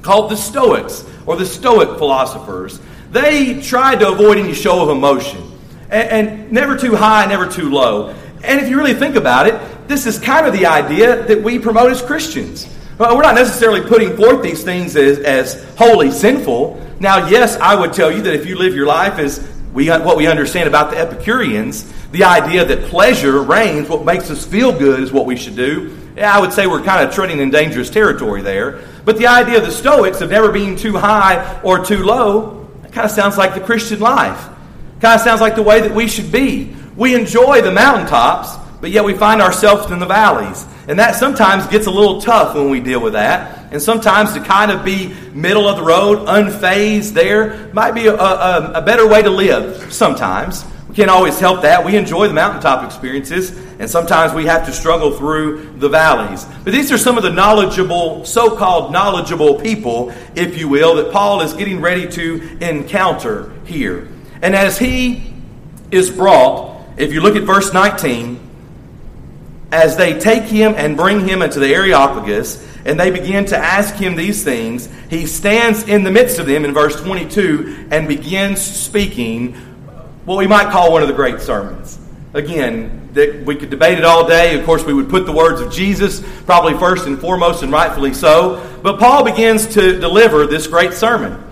called 0.02 0.30
the 0.30 0.36
Stoics, 0.36 1.04
or 1.26 1.36
the 1.36 1.46
Stoic 1.46 1.98
philosophers. 1.98 2.80
They 3.10 3.60
tried 3.60 4.00
to 4.00 4.12
avoid 4.12 4.38
any 4.38 4.54
show 4.54 4.82
of 4.82 4.88
emotion, 4.90 5.42
and, 5.90 6.28
and 6.28 6.52
never 6.52 6.76
too 6.76 6.94
high, 6.94 7.26
never 7.26 7.46
too 7.46 7.70
low. 7.70 8.14
And 8.42 8.60
if 8.60 8.68
you 8.68 8.78
really 8.78 8.94
think 8.94 9.16
about 9.16 9.46
it, 9.46 9.88
this 9.88 10.06
is 10.06 10.18
kind 10.18 10.46
of 10.46 10.52
the 10.52 10.66
idea 10.66 11.24
that 11.24 11.42
we 11.42 11.58
promote 11.58 11.90
as 11.90 12.00
Christians. 12.00 12.68
Well, 12.98 13.16
we're 13.16 13.22
not 13.22 13.34
necessarily 13.34 13.80
putting 13.80 14.16
forth 14.16 14.42
these 14.42 14.62
things 14.62 14.94
as, 14.94 15.18
as 15.20 15.64
wholly 15.76 16.10
sinful. 16.10 16.86
Now, 17.00 17.28
yes, 17.28 17.56
I 17.56 17.74
would 17.74 17.92
tell 17.92 18.12
you 18.12 18.22
that 18.22 18.34
if 18.34 18.46
you 18.46 18.56
live 18.56 18.74
your 18.74 18.86
life 18.86 19.18
as 19.18 19.46
we, 19.72 19.88
what 19.88 20.16
we 20.16 20.26
understand 20.26 20.68
about 20.68 20.90
the 20.90 20.98
Epicureans, 20.98 21.90
the 22.10 22.24
idea 22.24 22.64
that 22.64 22.84
pleasure 22.84 23.42
reigns, 23.42 23.88
what 23.88 24.04
makes 24.04 24.30
us 24.30 24.44
feel 24.44 24.76
good 24.76 25.00
is 25.00 25.12
what 25.12 25.26
we 25.26 25.36
should 25.36 25.54
do. 25.54 25.96
Yeah, 26.16 26.34
I 26.34 26.40
would 26.40 26.52
say 26.52 26.66
we're 26.66 26.82
kind 26.82 27.06
of 27.06 27.14
treading 27.14 27.38
in 27.38 27.50
dangerous 27.50 27.88
territory 27.88 28.42
there. 28.42 28.82
But 29.04 29.16
the 29.16 29.28
idea 29.28 29.58
of 29.58 29.64
the 29.64 29.70
Stoics 29.70 30.20
of 30.20 30.30
never 30.30 30.50
being 30.50 30.76
too 30.76 30.96
high 30.96 31.60
or 31.62 31.84
too 31.84 32.02
low, 32.02 32.68
that 32.82 32.92
kind 32.92 33.04
of 33.04 33.12
sounds 33.12 33.38
like 33.38 33.54
the 33.54 33.60
Christian 33.60 34.00
life. 34.00 34.48
Kind 35.00 35.14
of 35.14 35.20
sounds 35.20 35.40
like 35.40 35.54
the 35.54 35.62
way 35.62 35.80
that 35.80 35.94
we 35.94 36.08
should 36.08 36.32
be. 36.32 36.74
We 36.96 37.14
enjoy 37.14 37.62
the 37.62 37.70
mountaintops, 37.70 38.56
but 38.80 38.90
yet 38.90 39.04
we 39.04 39.14
find 39.14 39.40
ourselves 39.40 39.90
in 39.92 40.00
the 40.00 40.06
valleys. 40.06 40.66
And 40.90 40.98
that 40.98 41.14
sometimes 41.14 41.68
gets 41.68 41.86
a 41.86 41.90
little 41.90 42.20
tough 42.20 42.56
when 42.56 42.68
we 42.68 42.80
deal 42.80 43.00
with 43.00 43.12
that. 43.12 43.72
And 43.72 43.80
sometimes 43.80 44.32
to 44.32 44.40
kind 44.40 44.72
of 44.72 44.84
be 44.84 45.14
middle 45.32 45.68
of 45.68 45.76
the 45.76 45.84
road, 45.84 46.26
unfazed 46.26 47.12
there, 47.12 47.72
might 47.72 47.92
be 47.92 48.08
a, 48.08 48.16
a, 48.16 48.72
a 48.72 48.82
better 48.82 49.06
way 49.06 49.22
to 49.22 49.30
live 49.30 49.92
sometimes. 49.92 50.64
We 50.88 50.96
can't 50.96 51.08
always 51.08 51.38
help 51.38 51.62
that. 51.62 51.84
We 51.84 51.96
enjoy 51.96 52.26
the 52.26 52.34
mountaintop 52.34 52.84
experiences, 52.84 53.56
and 53.78 53.88
sometimes 53.88 54.34
we 54.34 54.46
have 54.46 54.66
to 54.66 54.72
struggle 54.72 55.12
through 55.16 55.74
the 55.78 55.88
valleys. 55.88 56.44
But 56.64 56.72
these 56.72 56.90
are 56.90 56.98
some 56.98 57.16
of 57.16 57.22
the 57.22 57.30
knowledgeable, 57.30 58.24
so 58.24 58.56
called 58.56 58.90
knowledgeable 58.90 59.60
people, 59.60 60.12
if 60.34 60.58
you 60.58 60.68
will, 60.68 60.96
that 60.96 61.12
Paul 61.12 61.42
is 61.42 61.52
getting 61.52 61.80
ready 61.80 62.08
to 62.08 62.58
encounter 62.60 63.52
here. 63.64 64.08
And 64.42 64.56
as 64.56 64.76
he 64.76 65.32
is 65.92 66.10
brought, 66.10 66.84
if 66.96 67.12
you 67.12 67.20
look 67.20 67.36
at 67.36 67.44
verse 67.44 67.72
19, 67.72 68.49
as 69.72 69.96
they 69.96 70.18
take 70.18 70.44
him 70.44 70.74
and 70.76 70.96
bring 70.96 71.26
him 71.26 71.42
into 71.42 71.60
the 71.60 71.72
Areopagus, 71.74 72.66
and 72.84 72.98
they 72.98 73.10
begin 73.10 73.44
to 73.46 73.56
ask 73.56 73.94
him 73.94 74.16
these 74.16 74.42
things, 74.42 74.88
he 75.08 75.26
stands 75.26 75.84
in 75.84 76.02
the 76.02 76.10
midst 76.10 76.38
of 76.38 76.46
them 76.46 76.64
in 76.64 76.72
verse 76.72 77.00
22 77.00 77.88
and 77.90 78.08
begins 78.08 78.60
speaking 78.60 79.54
what 80.24 80.38
we 80.38 80.46
might 80.46 80.70
call 80.70 80.92
one 80.92 81.02
of 81.02 81.08
the 81.08 81.14
great 81.14 81.40
sermons. 81.40 81.98
Again, 82.34 83.08
that 83.14 83.44
we 83.44 83.56
could 83.56 83.70
debate 83.70 83.98
it 83.98 84.04
all 84.04 84.26
day. 84.26 84.58
Of 84.58 84.64
course, 84.64 84.84
we 84.84 84.94
would 84.94 85.08
put 85.08 85.26
the 85.26 85.32
words 85.32 85.60
of 85.60 85.72
Jesus 85.72 86.22
probably 86.46 86.74
first 86.78 87.06
and 87.06 87.18
foremost, 87.18 87.62
and 87.62 87.72
rightfully 87.72 88.14
so. 88.14 88.66
But 88.82 88.98
Paul 88.98 89.24
begins 89.24 89.66
to 89.74 89.98
deliver 89.98 90.46
this 90.46 90.66
great 90.66 90.92
sermon. 90.92 91.42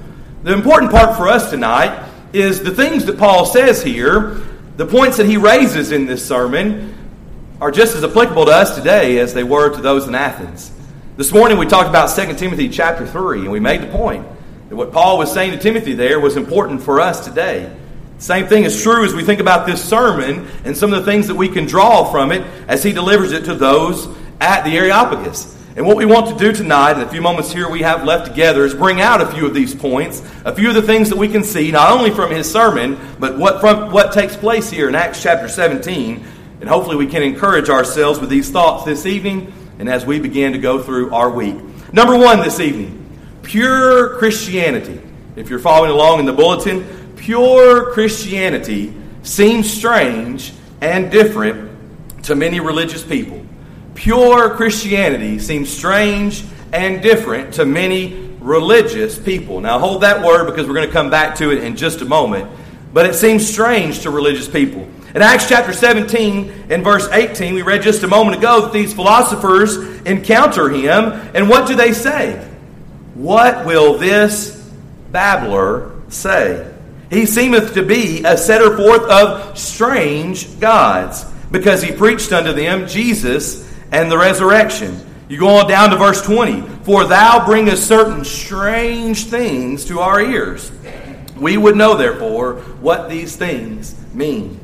The 0.45 0.53
important 0.53 0.93
part 0.93 1.17
for 1.17 1.29
us 1.29 1.51
tonight 1.51 2.09
is 2.33 2.63
the 2.63 2.71
things 2.71 3.05
that 3.07 3.19
Paul 3.19 3.45
says 3.45 3.83
here, 3.83 4.41
the 4.77 4.87
points 4.87 5.17
that 5.17 5.27
he 5.27 5.37
raises 5.37 5.91
in 5.91 6.07
this 6.07 6.27
sermon, 6.27 6.95
are 7.61 7.73
just 7.73 7.97
as 7.97 8.05
applicable 8.05 8.45
to 8.45 8.53
us 8.53 8.77
today 8.77 9.19
as 9.19 9.35
they 9.35 9.43
were 9.43 9.69
to 9.69 9.81
those 9.81 10.07
in 10.07 10.15
Athens. 10.15 10.71
This 11.17 11.33
morning 11.33 11.59
we 11.59 11.67
talked 11.67 11.89
about 11.89 12.07
2 12.07 12.35
Timothy 12.37 12.69
chapter 12.69 13.05
3, 13.05 13.41
and 13.41 13.51
we 13.51 13.59
made 13.59 13.83
the 13.83 13.89
point 13.89 14.25
that 14.69 14.77
what 14.77 14.93
Paul 14.93 15.19
was 15.19 15.33
saying 15.33 15.51
to 15.51 15.59
Timothy 15.59 15.95
there 15.95 16.21
was 16.21 16.37
important 16.37 16.81
for 16.81 17.01
us 17.01 17.25
today. 17.25 17.75
Same 18.19 18.47
thing 18.47 18.63
is 18.63 18.81
true 18.81 19.05
as 19.05 19.13
we 19.13 19.25
think 19.25 19.41
about 19.41 19.67
this 19.67 19.83
sermon 19.83 20.47
and 20.65 20.77
some 20.77 20.93
of 20.93 21.05
the 21.05 21.11
things 21.11 21.27
that 21.27 21.35
we 21.35 21.49
can 21.49 21.67
draw 21.67 22.09
from 22.13 22.31
it 22.31 22.47
as 22.69 22.85
he 22.85 22.93
delivers 22.93 23.33
it 23.33 23.45
to 23.47 23.55
those 23.55 24.09
at 24.41 24.63
the 24.63 24.77
Areopagus. 24.77 25.57
And 25.77 25.85
what 25.85 25.97
we 25.97 26.07
want 26.07 26.29
to 26.29 26.37
do 26.37 26.53
tonight, 26.53 26.93
in 26.93 27.01
the 27.01 27.09
few 27.09 27.21
moments 27.21 27.53
here 27.53 27.69
we 27.69 27.83
have 27.83 28.05
left 28.05 28.27
together, 28.27 28.65
is 28.65 28.75
bring 28.75 29.01
out 29.01 29.21
a 29.21 29.27
few 29.27 29.47
of 29.47 29.55
these 29.55 29.75
points, 29.75 30.23
a 30.45 30.55
few 30.55 30.69
of 30.69 30.75
the 30.75 30.83
things 30.83 31.09
that 31.09 31.19
we 31.19 31.29
can 31.29 31.43
see, 31.43 31.73
not 31.73 31.91
only 31.91 32.11
from 32.11 32.31
his 32.31 32.51
sermon, 32.51 32.99
but 33.19 33.37
what, 33.37 33.61
from 33.61 33.91
what 33.93 34.13
takes 34.13 34.37
place 34.37 34.71
here 34.71 34.89
in 34.89 34.95
Acts 34.95 35.23
chapter 35.23 35.49
17 35.49 36.25
and 36.61 36.69
hopefully, 36.69 36.97
we 36.97 37.07
can 37.07 37.23
encourage 37.23 37.69
ourselves 37.69 38.19
with 38.19 38.31
these 38.31 38.51
thoughts 38.51 38.85
this 38.85 39.07
evening 39.07 39.53
and 39.79 39.89
as 39.89 40.05
we 40.05 40.19
begin 40.19 40.53
to 40.53 40.59
go 40.59 40.83
through 40.83 41.15
our 41.15 41.31
week. 41.31 41.57
Number 41.93 42.17
one 42.17 42.41
this 42.41 42.61
evening 42.61 42.95
pure 43.43 44.19
Christianity. 44.19 45.01
If 45.35 45.49
you're 45.49 45.59
following 45.59 45.91
along 45.91 46.21
in 46.21 46.27
the 46.27 46.33
bulletin, 46.33 47.15
pure 47.17 47.93
Christianity 47.93 48.93
seems 49.23 49.71
strange 49.71 50.53
and 50.81 51.11
different 51.11 52.25
to 52.25 52.35
many 52.35 52.61
religious 52.61 53.03
people. 53.03 53.45
Pure 53.95 54.57
Christianity 54.57 55.39
seems 55.39 55.71
strange 55.71 56.45
and 56.73 57.03
different 57.03 57.55
to 57.55 57.65
many 57.65 58.29
religious 58.41 59.19
people. 59.19 59.61
Now, 59.61 59.79
hold 59.79 60.03
that 60.03 60.25
word 60.25 60.45
because 60.45 60.67
we're 60.67 60.75
going 60.75 60.87
to 60.87 60.93
come 60.93 61.11
back 61.11 61.37
to 61.37 61.51
it 61.51 61.65
in 61.65 61.77
just 61.77 62.03
a 62.03 62.05
moment. 62.05 62.51
But 62.93 63.07
it 63.07 63.15
seems 63.15 63.49
strange 63.49 64.01
to 64.01 64.11
religious 64.11 64.49
people. 64.49 64.89
In 65.15 65.23
Acts 65.23 65.49
chapter 65.49 65.73
17 65.73 66.67
and 66.69 66.85
verse 66.85 67.09
18, 67.09 67.55
we 67.55 67.63
read 67.63 67.81
just 67.81 68.03
a 68.03 68.07
moment 68.07 68.37
ago 68.37 68.61
that 68.63 68.75
these 68.75 68.93
philosophers 68.93 69.77
encounter 70.03 70.69
him, 70.69 71.31
and 71.35 71.49
what 71.49 71.67
do 71.67 71.75
they 71.75 71.93
say? 71.93 72.47
What 73.15 73.65
will 73.65 73.97
this 73.97 74.71
babbler 75.11 75.93
say? 76.09 76.71
He 77.09 77.25
seemeth 77.25 77.73
to 77.73 77.83
be 77.83 78.23
a 78.23 78.37
setter 78.37 78.77
forth 78.77 79.05
of 79.05 79.59
strange 79.59 80.61
gods, 80.61 81.25
because 81.51 81.83
he 81.83 81.91
preached 81.91 82.33
unto 82.33 82.53
them 82.53 82.87
Jesus 82.87 83.67
and 83.91 84.13
the 84.13 84.19
resurrection. 84.19 85.01
You 85.31 85.39
go 85.39 85.49
on 85.49 85.69
down 85.69 85.89
to 85.91 85.97
verse 85.97 86.21
20. 86.21 86.61
For 86.85 87.07
thou 87.07 87.47
bringest 87.47 87.89
certain 87.89 88.27
strange 88.27 89.25
things 89.25 89.87
to 89.87 90.01
our 90.01 90.21
ears. 90.21 90.71
We 91.37 91.57
would 91.57 91.77
know, 91.77 91.97
therefore, 91.97 92.57
what 92.81 93.09
these 93.09 93.37
things 93.37 93.95
mean. 94.13 94.61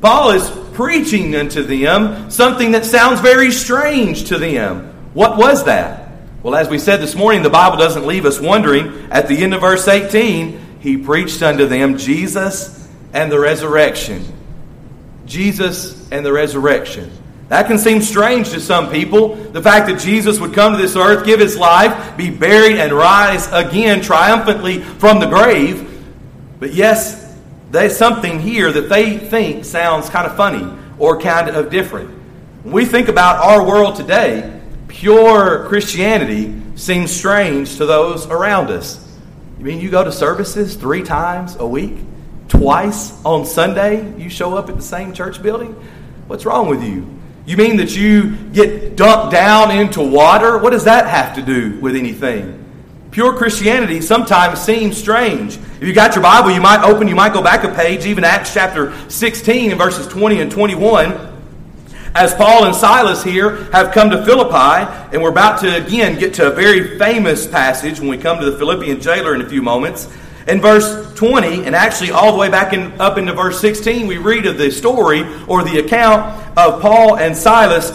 Paul 0.00 0.30
is 0.30 0.50
preaching 0.74 1.34
unto 1.34 1.62
them 1.62 2.30
something 2.30 2.72
that 2.72 2.84
sounds 2.84 3.20
very 3.20 3.50
strange 3.50 4.28
to 4.28 4.38
them. 4.38 4.94
What 5.14 5.36
was 5.36 5.64
that? 5.64 6.12
Well, 6.42 6.54
as 6.54 6.68
we 6.68 6.78
said 6.78 7.00
this 7.00 7.16
morning, 7.16 7.42
the 7.42 7.50
Bible 7.50 7.78
doesn't 7.78 8.06
leave 8.06 8.24
us 8.24 8.38
wondering. 8.38 9.08
At 9.10 9.26
the 9.26 9.36
end 9.42 9.54
of 9.54 9.60
verse 9.60 9.88
18, 9.88 10.78
he 10.80 10.96
preached 10.96 11.42
unto 11.42 11.66
them 11.66 11.98
Jesus 11.98 12.88
and 13.12 13.32
the 13.32 13.40
resurrection. 13.40 14.24
Jesus 15.26 16.08
and 16.10 16.24
the 16.24 16.32
resurrection. 16.32 17.10
That 17.48 17.66
can 17.66 17.78
seem 17.78 18.02
strange 18.02 18.50
to 18.50 18.60
some 18.60 18.90
people. 18.90 19.34
The 19.34 19.62
fact 19.62 19.88
that 19.88 19.98
Jesus 19.98 20.38
would 20.38 20.54
come 20.54 20.74
to 20.74 20.78
this 20.78 20.96
earth, 20.96 21.24
give 21.24 21.40
his 21.40 21.56
life, 21.56 22.16
be 22.16 22.30
buried, 22.30 22.76
and 22.76 22.92
rise 22.92 23.50
again 23.50 24.02
triumphantly 24.02 24.80
from 24.80 25.18
the 25.18 25.26
grave. 25.26 25.84
But 26.60 26.74
yes, 26.74 27.17
there's 27.70 27.96
something 27.96 28.40
here 28.40 28.72
that 28.72 28.88
they 28.88 29.18
think 29.18 29.64
sounds 29.64 30.08
kind 30.08 30.26
of 30.26 30.36
funny 30.36 30.66
or 30.98 31.20
kind 31.20 31.50
of 31.50 31.70
different. 31.70 32.10
When 32.62 32.72
we 32.72 32.84
think 32.84 33.08
about 33.08 33.44
our 33.44 33.66
world 33.66 33.96
today, 33.96 34.60
pure 34.88 35.66
Christianity 35.68 36.60
seems 36.76 37.10
strange 37.10 37.76
to 37.76 37.86
those 37.86 38.26
around 38.26 38.70
us. 38.70 39.04
You 39.58 39.64
mean 39.64 39.80
you 39.80 39.90
go 39.90 40.02
to 40.02 40.12
services 40.12 40.76
three 40.76 41.02
times 41.02 41.56
a 41.56 41.66
week? 41.66 41.98
Twice 42.48 43.22
on 43.24 43.44
Sunday, 43.44 44.16
you 44.16 44.30
show 44.30 44.56
up 44.56 44.68
at 44.70 44.76
the 44.76 44.82
same 44.82 45.12
church 45.12 45.42
building? 45.42 45.74
What's 46.26 46.46
wrong 46.46 46.68
with 46.68 46.82
you? 46.82 47.06
You 47.44 47.56
mean 47.56 47.76
that 47.78 47.96
you 47.96 48.36
get 48.52 48.96
dunked 48.96 49.32
down 49.32 49.70
into 49.70 50.02
water? 50.02 50.58
What 50.58 50.70
does 50.70 50.84
that 50.84 51.06
have 51.06 51.34
to 51.36 51.42
do 51.42 51.78
with 51.80 51.96
anything? 51.96 52.57
Pure 53.10 53.38
Christianity 53.38 54.02
sometimes 54.02 54.60
seems 54.60 54.96
strange. 54.96 55.56
If 55.56 55.84
you 55.84 55.94
got 55.94 56.14
your 56.14 56.22
Bible, 56.22 56.50
you 56.50 56.60
might 56.60 56.84
open, 56.84 57.08
you 57.08 57.14
might 57.14 57.32
go 57.32 57.42
back 57.42 57.64
a 57.64 57.74
page, 57.74 58.04
even 58.04 58.22
Acts 58.22 58.52
chapter 58.52 58.92
16 59.08 59.70
and 59.70 59.78
verses 59.80 60.06
20 60.08 60.40
and 60.42 60.50
21. 60.50 61.28
As 62.14 62.34
Paul 62.34 62.64
and 62.64 62.74
Silas 62.74 63.22
here 63.22 63.64
have 63.72 63.92
come 63.92 64.10
to 64.10 64.24
Philippi, 64.24 64.90
and 65.12 65.22
we're 65.22 65.30
about 65.30 65.60
to 65.60 65.76
again 65.76 66.18
get 66.18 66.34
to 66.34 66.48
a 66.48 66.54
very 66.54 66.98
famous 66.98 67.46
passage 67.46 67.98
when 67.98 68.08
we 68.08 68.18
come 68.18 68.40
to 68.40 68.50
the 68.50 68.58
Philippian 68.58 69.00
jailer 69.00 69.34
in 69.34 69.40
a 69.40 69.48
few 69.48 69.62
moments. 69.62 70.08
In 70.46 70.60
verse 70.60 71.14
20, 71.14 71.64
and 71.64 71.74
actually 71.74 72.10
all 72.10 72.32
the 72.32 72.38
way 72.38 72.50
back 72.50 72.72
in, 72.72 73.00
up 73.00 73.16
into 73.16 73.32
verse 73.32 73.60
16, 73.60 74.06
we 74.06 74.18
read 74.18 74.46
of 74.46 74.58
the 74.58 74.70
story 74.70 75.22
or 75.46 75.62
the 75.62 75.78
account 75.78 76.58
of 76.58 76.82
Paul 76.82 77.16
and 77.16 77.36
Silas 77.36 77.92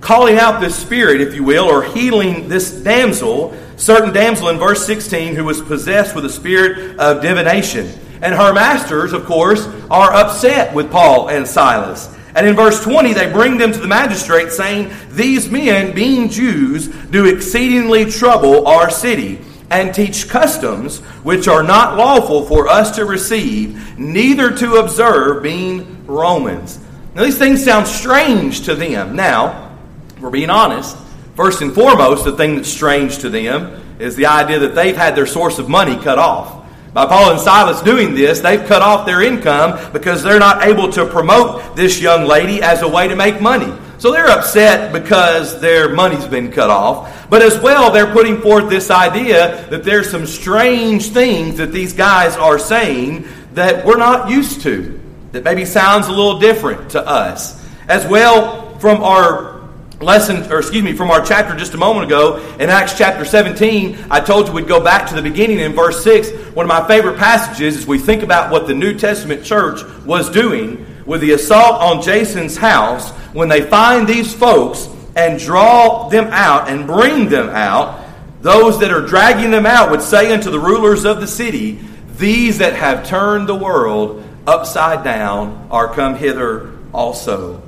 calling 0.00 0.38
out 0.38 0.60
this 0.60 0.74
spirit, 0.74 1.20
if 1.20 1.34
you 1.34 1.44
will, 1.44 1.64
or 1.64 1.82
healing 1.82 2.48
this 2.48 2.70
damsel, 2.70 3.56
certain 3.76 4.12
damsel 4.12 4.48
in 4.48 4.58
verse 4.58 4.84
16 4.86 5.34
who 5.34 5.44
was 5.44 5.60
possessed 5.60 6.14
with 6.14 6.24
a 6.24 6.30
spirit 6.30 6.98
of 6.98 7.22
divination. 7.22 7.92
And 8.22 8.34
her 8.34 8.52
masters, 8.52 9.12
of 9.12 9.24
course, 9.26 9.66
are 9.90 10.12
upset 10.12 10.74
with 10.74 10.90
Paul 10.90 11.28
and 11.28 11.46
Silas. 11.46 12.14
And 12.34 12.46
in 12.46 12.54
verse 12.54 12.82
20, 12.82 13.14
they 13.14 13.32
bring 13.32 13.56
them 13.56 13.72
to 13.72 13.78
the 13.78 13.88
magistrate, 13.88 14.52
saying, 14.52 14.92
These 15.10 15.50
men, 15.50 15.94
being 15.94 16.28
Jews, 16.28 16.88
do 16.88 17.24
exceedingly 17.24 18.10
trouble 18.10 18.66
our 18.66 18.90
city, 18.90 19.40
and 19.70 19.94
teach 19.94 20.28
customs 20.28 20.98
which 21.24 21.48
are 21.48 21.62
not 21.62 21.96
lawful 21.96 22.44
for 22.44 22.68
us 22.68 22.94
to 22.96 23.04
receive, 23.04 23.98
neither 23.98 24.54
to 24.56 24.76
observe, 24.76 25.42
being 25.42 26.06
Romans. 26.06 26.78
Now, 27.14 27.24
these 27.24 27.38
things 27.38 27.64
sound 27.64 27.86
strange 27.86 28.66
to 28.66 28.74
them. 28.74 29.16
Now, 29.16 29.74
we're 30.20 30.30
being 30.30 30.50
honest. 30.50 30.96
First 31.36 31.60
and 31.60 31.74
foremost, 31.74 32.24
the 32.24 32.32
thing 32.32 32.56
that's 32.56 32.68
strange 32.68 33.18
to 33.18 33.28
them 33.28 33.82
is 33.98 34.16
the 34.16 34.24
idea 34.24 34.58
that 34.60 34.74
they've 34.74 34.96
had 34.96 35.14
their 35.14 35.26
source 35.26 35.58
of 35.58 35.68
money 35.68 35.94
cut 35.96 36.18
off. 36.18 36.64
By 36.94 37.04
Paul 37.04 37.32
and 37.32 37.38
Silas 37.40 37.82
doing 37.82 38.14
this, 38.14 38.40
they've 38.40 38.64
cut 38.66 38.80
off 38.80 39.04
their 39.04 39.20
income 39.20 39.92
because 39.92 40.22
they're 40.22 40.38
not 40.38 40.64
able 40.64 40.90
to 40.92 41.04
promote 41.04 41.76
this 41.76 42.00
young 42.00 42.24
lady 42.24 42.62
as 42.62 42.80
a 42.80 42.88
way 42.88 43.06
to 43.06 43.14
make 43.14 43.38
money. 43.42 43.70
So 43.98 44.12
they're 44.12 44.30
upset 44.30 44.94
because 44.94 45.60
their 45.60 45.94
money's 45.94 46.26
been 46.26 46.50
cut 46.50 46.70
off. 46.70 47.28
But 47.28 47.42
as 47.42 47.60
well, 47.60 47.90
they're 47.90 48.12
putting 48.12 48.40
forth 48.40 48.70
this 48.70 48.90
idea 48.90 49.68
that 49.68 49.84
there's 49.84 50.10
some 50.10 50.26
strange 50.26 51.10
things 51.10 51.58
that 51.58 51.70
these 51.70 51.92
guys 51.92 52.34
are 52.36 52.58
saying 52.58 53.28
that 53.52 53.84
we're 53.84 53.98
not 53.98 54.30
used 54.30 54.62
to, 54.62 54.98
that 55.32 55.44
maybe 55.44 55.66
sounds 55.66 56.08
a 56.08 56.12
little 56.12 56.38
different 56.38 56.92
to 56.92 57.06
us. 57.06 57.62
As 57.88 58.06
well, 58.06 58.78
from 58.78 59.02
our 59.02 59.55
lesson, 60.00 60.50
or 60.52 60.58
excuse 60.58 60.82
me, 60.82 60.92
from 60.92 61.10
our 61.10 61.24
chapter 61.24 61.56
just 61.56 61.74
a 61.74 61.78
moment 61.78 62.06
ago 62.06 62.36
in 62.60 62.68
Acts 62.68 62.98
chapter 62.98 63.24
17, 63.24 64.06
I 64.10 64.20
told 64.20 64.46
you 64.46 64.52
we'd 64.52 64.68
go 64.68 64.82
back 64.82 65.08
to 65.08 65.14
the 65.14 65.22
beginning 65.22 65.58
in 65.60 65.72
verse 65.72 66.04
6. 66.04 66.54
One 66.54 66.64
of 66.64 66.68
my 66.68 66.86
favorite 66.86 67.16
passages 67.16 67.76
is 67.78 67.86
we 67.86 67.98
think 67.98 68.22
about 68.22 68.50
what 68.50 68.66
the 68.66 68.74
New 68.74 68.98
Testament 68.98 69.42
church 69.42 69.82
was 70.04 70.28
doing 70.28 70.84
with 71.06 71.22
the 71.22 71.32
assault 71.32 71.80
on 71.80 72.02
Jason's 72.02 72.56
house 72.56 73.10
when 73.32 73.48
they 73.48 73.62
find 73.62 74.06
these 74.06 74.34
folks 74.34 74.88
and 75.14 75.38
draw 75.38 76.08
them 76.08 76.26
out 76.26 76.68
and 76.68 76.86
bring 76.86 77.28
them 77.28 77.48
out. 77.48 78.04
Those 78.42 78.78
that 78.80 78.90
are 78.90 79.06
dragging 79.06 79.50
them 79.50 79.64
out 79.64 79.90
would 79.90 80.02
say 80.02 80.32
unto 80.32 80.50
the 80.50 80.60
rulers 80.60 81.06
of 81.06 81.20
the 81.20 81.26
city, 81.26 81.80
These 82.18 82.58
that 82.58 82.74
have 82.74 83.06
turned 83.06 83.48
the 83.48 83.54
world 83.54 84.22
upside 84.46 85.04
down 85.04 85.68
are 85.70 85.92
come 85.92 86.16
hither 86.16 86.72
also 86.92 87.62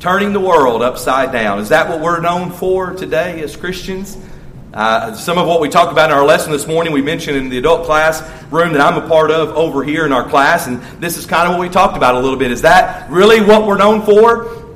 turning 0.00 0.32
the 0.32 0.40
world 0.40 0.80
upside 0.80 1.32
down. 1.32 1.58
Is 1.58 1.70
that 1.70 1.88
what 1.88 2.00
we're 2.00 2.20
known 2.20 2.52
for 2.52 2.92
today 2.92 3.42
as 3.42 3.56
Christians? 3.56 4.16
Uh, 4.72 5.12
some 5.14 5.38
of 5.38 5.46
what 5.48 5.60
we 5.60 5.68
talked 5.68 5.90
about 5.90 6.10
in 6.10 6.16
our 6.16 6.24
lesson 6.24 6.52
this 6.52 6.68
morning, 6.68 6.92
we 6.92 7.02
mentioned 7.02 7.36
in 7.36 7.48
the 7.48 7.58
adult 7.58 7.84
class 7.84 8.22
room 8.52 8.72
that 8.74 8.80
I'm 8.80 9.02
a 9.02 9.08
part 9.08 9.32
of 9.32 9.48
over 9.56 9.82
here 9.82 10.06
in 10.06 10.12
our 10.12 10.28
class, 10.28 10.68
and 10.68 10.80
this 11.00 11.16
is 11.16 11.26
kind 11.26 11.48
of 11.48 11.58
what 11.58 11.60
we 11.60 11.68
talked 11.68 11.96
about 11.96 12.14
a 12.14 12.20
little 12.20 12.38
bit. 12.38 12.52
Is 12.52 12.62
that 12.62 13.10
really 13.10 13.40
what 13.40 13.66
we're 13.66 13.78
known 13.78 14.02
for? 14.02 14.66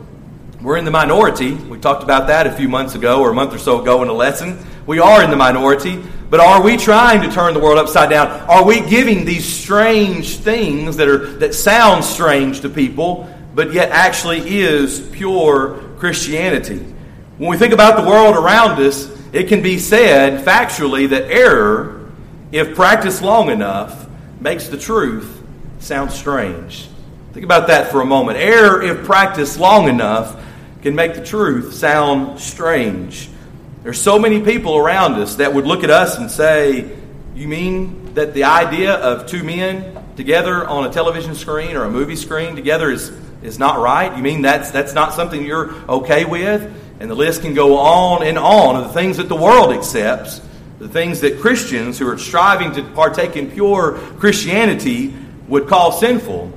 We're 0.60 0.76
in 0.76 0.84
the 0.84 0.90
minority. 0.90 1.54
We 1.54 1.78
talked 1.78 2.02
about 2.02 2.26
that 2.26 2.46
a 2.46 2.52
few 2.52 2.68
months 2.68 2.94
ago 2.96 3.20
or 3.20 3.30
a 3.30 3.34
month 3.34 3.54
or 3.54 3.58
so 3.58 3.80
ago 3.80 4.02
in 4.02 4.08
a 4.08 4.12
lesson. 4.12 4.58
We 4.86 4.98
are 4.98 5.22
in 5.22 5.30
the 5.30 5.36
minority, 5.36 6.02
but 6.30 6.40
are 6.40 6.62
we 6.62 6.76
trying 6.76 7.20
to 7.22 7.30
turn 7.30 7.54
the 7.54 7.60
world 7.60 7.78
upside 7.78 8.10
down? 8.10 8.28
Are 8.48 8.64
we 8.64 8.80
giving 8.80 9.24
these 9.24 9.44
strange 9.44 10.38
things 10.38 10.96
that 10.96 11.06
are 11.06 11.26
that 11.34 11.54
sound 11.54 12.04
strange 12.04 12.62
to 12.62 12.68
people 12.68 13.31
but 13.54 13.73
yet 13.73 13.90
actually 13.90 14.61
is 14.61 15.00
pure 15.12 15.82
Christianity. 15.99 16.78
When 17.38 17.50
we 17.50 17.56
think 17.56 17.73
about 17.73 18.02
the 18.02 18.09
world 18.09 18.37
around 18.37 18.80
us, 18.80 19.11
it 19.32 19.49
can 19.49 19.62
be 19.62 19.78
said 19.78 20.44
factually 20.44 21.09
that 21.11 21.30
error, 21.30 22.11
if 22.50 22.75
practiced 22.75 23.23
long 23.23 23.50
enough, 23.50 24.06
makes 24.40 24.68
the 24.68 24.76
truth 24.76 25.42
sound 25.78 26.12
strange. 26.12 26.88
Think 27.32 27.44
about 27.44 27.68
that 27.68 27.90
for 27.90 28.02
a 28.02 28.04
moment. 28.04 28.38
Error, 28.38 28.82
if 28.82 29.04
practiced 29.04 29.59
long 29.59 29.88
enough, 29.88 30.38
can 30.82 30.94
make 30.94 31.14
the 31.14 31.25
truth 31.25 31.73
sound 31.73 32.40
strange. 32.40 33.30
There's 33.82 34.00
so 34.00 34.18
many 34.18 34.42
people 34.42 34.76
around 34.76 35.14
us 35.14 35.37
that 35.37 35.54
would 35.54 35.66
look 35.66 35.82
at 35.82 35.90
us 35.90 36.18
and 36.18 36.30
say, 36.30 36.97
You 37.35 37.49
mean 37.49 38.14
that 38.14 38.35
the 38.35 38.44
idea 38.44 38.94
of 38.94 39.26
two 39.26 39.42
men 39.42 39.99
together 40.16 40.66
on 40.66 40.85
a 40.85 40.92
television 40.92 41.35
screen 41.35 41.75
or 41.75 41.85
a 41.85 41.90
movie 41.90 42.16
screen 42.16 42.54
together 42.54 42.90
is 42.90 43.11
is 43.42 43.58
not 43.58 43.78
right? 43.78 44.16
You 44.16 44.22
mean 44.22 44.42
that's, 44.42 44.70
that's 44.70 44.94
not 44.94 45.14
something 45.14 45.44
you're 45.44 45.72
okay 45.88 46.25
with? 46.25 46.72
And 47.00 47.11
the 47.11 47.14
list 47.14 47.42
can 47.42 47.54
go 47.54 47.78
on 47.78 48.22
and 48.22 48.38
on 48.38 48.76
of 48.76 48.84
the 48.84 48.92
things 48.92 49.16
that 49.16 49.28
the 49.28 49.37
world 49.37 49.72
accepts, 49.72 50.40
the 50.78 50.88
things 50.88 51.20
that 51.20 51.40
Christians 51.40 51.99
who 51.99 52.08
are 52.08 52.18
striving 52.18 52.72
to 52.72 52.82
partake 52.82 53.37
in 53.37 53.50
pure 53.50 53.99
Christianity 54.18 55.14
would 55.49 55.66
call 55.66 55.92
sinful. 55.92 56.52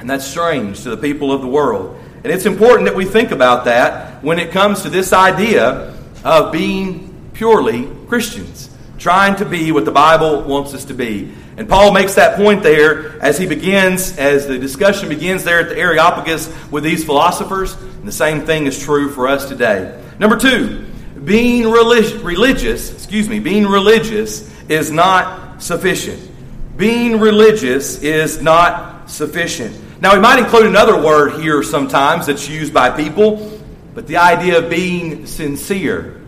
And 0.00 0.10
that's 0.10 0.26
strange 0.26 0.82
to 0.82 0.90
the 0.90 0.96
people 0.96 1.32
of 1.32 1.40
the 1.40 1.46
world. 1.46 2.00
And 2.24 2.32
it's 2.32 2.46
important 2.46 2.88
that 2.88 2.96
we 2.96 3.04
think 3.04 3.30
about 3.30 3.66
that 3.66 4.22
when 4.22 4.38
it 4.38 4.50
comes 4.50 4.82
to 4.82 4.90
this 4.90 5.12
idea 5.12 5.96
of 6.24 6.52
being 6.52 7.30
purely 7.34 7.88
Christians, 8.08 8.68
trying 8.98 9.36
to 9.36 9.44
be 9.44 9.72
what 9.72 9.84
the 9.84 9.92
Bible 9.92 10.42
wants 10.42 10.74
us 10.74 10.86
to 10.86 10.94
be. 10.94 11.32
And 11.56 11.68
Paul 11.68 11.92
makes 11.92 12.14
that 12.14 12.36
point 12.36 12.62
there 12.62 13.20
as 13.22 13.38
he 13.38 13.46
begins, 13.46 14.16
as 14.18 14.46
the 14.46 14.58
discussion 14.58 15.08
begins 15.08 15.44
there 15.44 15.60
at 15.60 15.68
the 15.68 15.78
Areopagus 15.78 16.52
with 16.70 16.84
these 16.84 17.04
philosophers. 17.04 17.74
And 17.74 18.06
the 18.06 18.12
same 18.12 18.42
thing 18.42 18.66
is 18.66 18.82
true 18.82 19.10
for 19.10 19.26
us 19.26 19.48
today. 19.48 20.02
Number 20.18 20.36
two, 20.36 20.84
being 21.24 21.68
relig- 21.70 22.22
religious, 22.22 22.92
excuse 22.92 23.28
me, 23.28 23.38
being 23.40 23.66
religious 23.66 24.50
is 24.68 24.90
not 24.90 25.62
sufficient. 25.62 26.30
Being 26.76 27.20
religious 27.20 28.02
is 28.02 28.42
not 28.42 29.10
sufficient. 29.10 29.74
Now, 30.00 30.14
we 30.14 30.20
might 30.20 30.38
include 30.38 30.66
another 30.66 31.02
word 31.02 31.40
here 31.40 31.62
sometimes 31.62 32.26
that's 32.26 32.48
used 32.48 32.74
by 32.74 32.90
people, 32.90 33.60
but 33.94 34.06
the 34.06 34.18
idea 34.18 34.58
of 34.58 34.68
being 34.68 35.24
sincere. 35.24 36.20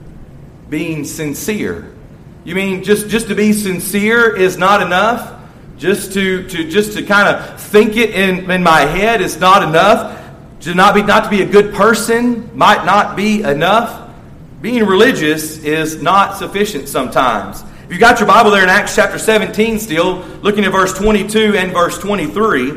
Being 0.70 1.04
sincere. 1.04 1.92
You 2.48 2.54
mean 2.54 2.82
just, 2.82 3.10
just 3.10 3.28
to 3.28 3.34
be 3.34 3.52
sincere 3.52 4.34
is 4.34 4.56
not 4.56 4.80
enough? 4.80 5.38
Just 5.76 6.14
to, 6.14 6.48
to 6.48 6.70
just 6.70 6.96
to 6.96 7.02
kind 7.02 7.28
of 7.28 7.60
think 7.60 7.98
it 7.98 8.14
in, 8.14 8.50
in 8.50 8.62
my 8.62 8.80
head 8.80 9.20
is 9.20 9.38
not 9.38 9.62
enough? 9.62 10.18
To 10.60 10.74
not 10.74 10.94
be 10.94 11.02
not 11.02 11.24
to 11.24 11.28
be 11.28 11.42
a 11.42 11.46
good 11.46 11.74
person 11.74 12.56
might 12.56 12.86
not 12.86 13.18
be 13.18 13.42
enough. 13.42 14.10
Being 14.62 14.86
religious 14.86 15.58
is 15.58 16.00
not 16.00 16.38
sufficient 16.38 16.88
sometimes. 16.88 17.62
If 17.84 17.92
you 17.92 17.98
got 17.98 18.18
your 18.18 18.26
Bible 18.26 18.50
there 18.50 18.62
in 18.62 18.70
Acts 18.70 18.96
chapter 18.96 19.18
17 19.18 19.78
still, 19.78 20.20
looking 20.40 20.64
at 20.64 20.72
verse 20.72 20.94
22 20.94 21.54
and 21.54 21.72
verse 21.72 21.98
23, 21.98 22.72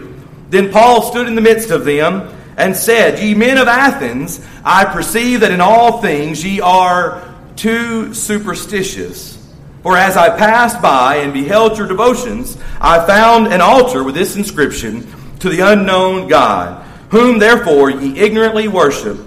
then 0.49 0.69
Paul 0.69 1.01
stood 1.01 1.27
in 1.27 1.35
the 1.35 1.41
midst 1.41 1.71
of 1.71 1.85
them 1.85 2.29
and 2.57 2.75
said, 2.75 3.19
Ye 3.19 3.35
men 3.35 3.57
of 3.57 3.69
Athens, 3.69 4.45
I 4.65 4.83
perceive 4.83 5.39
that 5.39 5.51
in 5.53 5.61
all 5.61 6.01
things 6.01 6.43
ye 6.43 6.59
are 6.59 7.33
too 7.55 8.13
superstitious. 8.13 9.37
For 9.83 9.97
as 9.97 10.15
I 10.15 10.37
passed 10.37 10.81
by 10.81 11.17
and 11.17 11.33
beheld 11.33 11.77
your 11.77 11.87
devotions, 11.87 12.57
I 12.79 13.05
found 13.05 13.47
an 13.47 13.61
altar 13.61 14.03
with 14.03 14.13
this 14.13 14.35
inscription 14.35 15.07
to 15.39 15.49
the 15.49 15.61
unknown 15.61 16.27
God, 16.27 16.85
whom 17.09 17.39
therefore 17.39 17.89
ye 17.89 18.19
ignorantly 18.19 18.67
worship. 18.67 19.17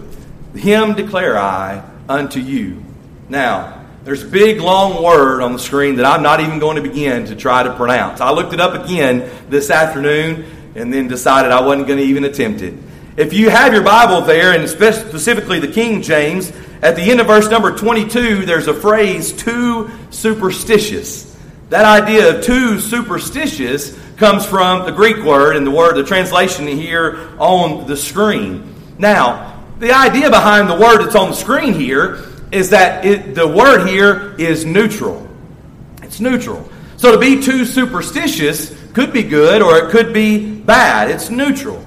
Him 0.54 0.94
declare 0.94 1.36
I 1.36 1.82
unto 2.08 2.38
you. 2.38 2.84
Now, 3.28 3.84
there's 4.04 4.22
a 4.22 4.28
big 4.28 4.60
long 4.60 5.02
word 5.02 5.40
on 5.40 5.54
the 5.54 5.58
screen 5.58 5.96
that 5.96 6.04
I'm 6.04 6.22
not 6.22 6.38
even 6.38 6.60
going 6.60 6.76
to 6.76 6.82
begin 6.82 7.24
to 7.26 7.34
try 7.34 7.62
to 7.62 7.74
pronounce. 7.74 8.20
I 8.20 8.30
looked 8.30 8.52
it 8.52 8.60
up 8.60 8.84
again 8.84 9.28
this 9.48 9.70
afternoon 9.70 10.44
and 10.76 10.92
then 10.92 11.08
decided 11.08 11.50
I 11.50 11.62
wasn't 11.62 11.88
going 11.88 11.98
to 11.98 12.04
even 12.04 12.24
attempt 12.24 12.62
it. 12.62 12.74
If 13.16 13.32
you 13.32 13.48
have 13.48 13.72
your 13.72 13.82
Bible 13.82 14.20
there, 14.20 14.52
and 14.52 14.68
specifically 14.68 15.58
the 15.58 15.68
King 15.68 16.02
James, 16.02 16.52
at 16.84 16.96
the 16.96 17.02
end 17.02 17.18
of 17.18 17.26
verse 17.26 17.48
number 17.48 17.74
22, 17.74 18.44
there's 18.44 18.68
a 18.68 18.74
phrase, 18.74 19.32
too 19.32 19.90
superstitious. 20.10 21.34
That 21.70 21.86
idea 21.86 22.36
of 22.36 22.44
too 22.44 22.78
superstitious 22.78 23.98
comes 24.18 24.44
from 24.44 24.84
the 24.84 24.92
Greek 24.92 25.24
word 25.24 25.56
and 25.56 25.66
the 25.66 25.70
word, 25.70 25.96
the 25.96 26.04
translation 26.04 26.66
here 26.66 27.32
on 27.38 27.86
the 27.86 27.96
screen. 27.96 28.74
Now, 28.98 29.64
the 29.78 29.92
idea 29.92 30.28
behind 30.28 30.68
the 30.68 30.76
word 30.76 31.02
that's 31.02 31.16
on 31.16 31.30
the 31.30 31.36
screen 31.36 31.72
here 31.72 32.22
is 32.52 32.68
that 32.70 33.06
it, 33.06 33.34
the 33.34 33.48
word 33.48 33.86
here 33.86 34.34
is 34.38 34.66
neutral. 34.66 35.26
It's 36.02 36.20
neutral. 36.20 36.68
So 36.98 37.12
to 37.12 37.18
be 37.18 37.42
too 37.42 37.64
superstitious 37.64 38.78
could 38.92 39.10
be 39.10 39.22
good 39.22 39.62
or 39.62 39.78
it 39.78 39.90
could 39.90 40.12
be 40.12 40.54
bad. 40.54 41.10
It's 41.10 41.30
neutral. 41.30 41.82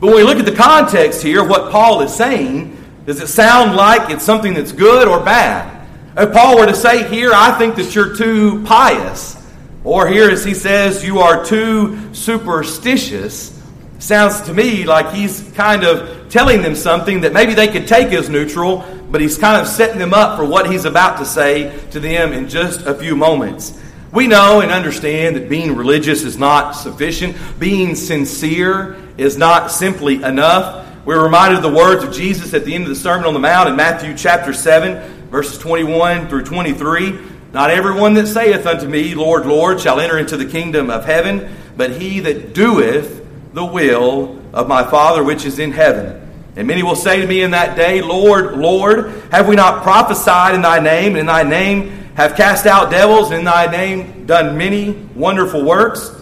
But 0.00 0.08
when 0.08 0.16
we 0.16 0.22
look 0.24 0.38
at 0.38 0.44
the 0.44 0.56
context 0.56 1.22
here, 1.22 1.44
what 1.44 1.70
Paul 1.70 2.02
is 2.02 2.12
saying, 2.12 2.76
does 3.06 3.20
it 3.20 3.28
sound 3.28 3.76
like 3.76 4.10
it's 4.10 4.24
something 4.24 4.54
that's 4.54 4.72
good 4.72 5.08
or 5.08 5.20
bad? 5.20 5.86
If 6.16 6.32
Paul 6.32 6.58
were 6.58 6.66
to 6.66 6.74
say 6.74 7.08
here, 7.08 7.32
I 7.34 7.56
think 7.58 7.76
that 7.76 7.94
you're 7.94 8.16
too 8.16 8.62
pious, 8.64 9.36
or 9.84 10.08
here 10.08 10.28
as 10.28 10.44
he 10.44 10.54
says, 10.54 11.04
you 11.04 11.20
are 11.20 11.44
too 11.44 12.12
superstitious, 12.14 13.58
sounds 13.98 14.40
to 14.42 14.54
me 14.54 14.84
like 14.84 15.14
he's 15.14 15.50
kind 15.54 15.84
of 15.84 16.28
telling 16.30 16.62
them 16.62 16.74
something 16.74 17.22
that 17.22 17.32
maybe 17.32 17.54
they 17.54 17.68
could 17.68 17.86
take 17.86 18.12
as 18.12 18.28
neutral, 18.28 18.84
but 19.10 19.20
he's 19.20 19.38
kind 19.38 19.60
of 19.60 19.66
setting 19.66 19.98
them 19.98 20.14
up 20.14 20.38
for 20.38 20.44
what 20.44 20.70
he's 20.70 20.84
about 20.84 21.18
to 21.18 21.24
say 21.24 21.76
to 21.90 22.00
them 22.00 22.32
in 22.32 22.48
just 22.48 22.82
a 22.86 22.94
few 22.94 23.16
moments. 23.16 23.78
We 24.12 24.26
know 24.26 24.60
and 24.60 24.72
understand 24.72 25.36
that 25.36 25.48
being 25.48 25.76
religious 25.76 26.24
is 26.24 26.36
not 26.36 26.72
sufficient. 26.72 27.36
Being 27.58 27.94
sincere 27.94 28.96
is 29.16 29.36
not 29.36 29.70
simply 29.70 30.22
enough. 30.22 30.86
We're 31.02 31.22
reminded 31.22 31.56
of 31.56 31.62
the 31.62 31.72
words 31.72 32.04
of 32.04 32.12
Jesus 32.12 32.52
at 32.52 32.66
the 32.66 32.74
end 32.74 32.84
of 32.84 32.90
the 32.90 32.94
Sermon 32.94 33.24
on 33.24 33.32
the 33.32 33.40
Mount 33.40 33.70
in 33.70 33.74
Matthew 33.74 34.14
chapter 34.14 34.52
7, 34.52 35.30
verses 35.30 35.56
21 35.56 36.28
through 36.28 36.44
23. 36.44 37.18
Not 37.54 37.70
everyone 37.70 38.12
that 38.14 38.26
saith 38.26 38.66
unto 38.66 38.86
me, 38.86 39.14
Lord, 39.14 39.46
Lord, 39.46 39.80
shall 39.80 39.98
enter 39.98 40.18
into 40.18 40.36
the 40.36 40.44
kingdom 40.44 40.90
of 40.90 41.06
heaven, 41.06 41.56
but 41.74 41.92
he 41.92 42.20
that 42.20 42.52
doeth 42.52 43.26
the 43.54 43.64
will 43.64 44.42
of 44.52 44.68
my 44.68 44.84
Father 44.84 45.24
which 45.24 45.46
is 45.46 45.58
in 45.58 45.72
heaven. 45.72 46.20
And 46.54 46.68
many 46.68 46.82
will 46.82 46.96
say 46.96 47.22
to 47.22 47.26
me 47.26 47.40
in 47.40 47.52
that 47.52 47.78
day, 47.78 48.02
Lord, 48.02 48.58
Lord, 48.58 49.10
have 49.32 49.48
we 49.48 49.56
not 49.56 49.82
prophesied 49.82 50.54
in 50.54 50.60
thy 50.60 50.80
name, 50.80 51.12
and 51.12 51.20
in 51.20 51.26
thy 51.26 51.44
name 51.44 51.92
have 52.14 52.36
cast 52.36 52.66
out 52.66 52.90
devils, 52.90 53.30
and 53.30 53.38
in 53.38 53.44
thy 53.46 53.66
name 53.66 54.26
done 54.26 54.58
many 54.58 54.92
wonderful 55.14 55.64
works? 55.64 56.14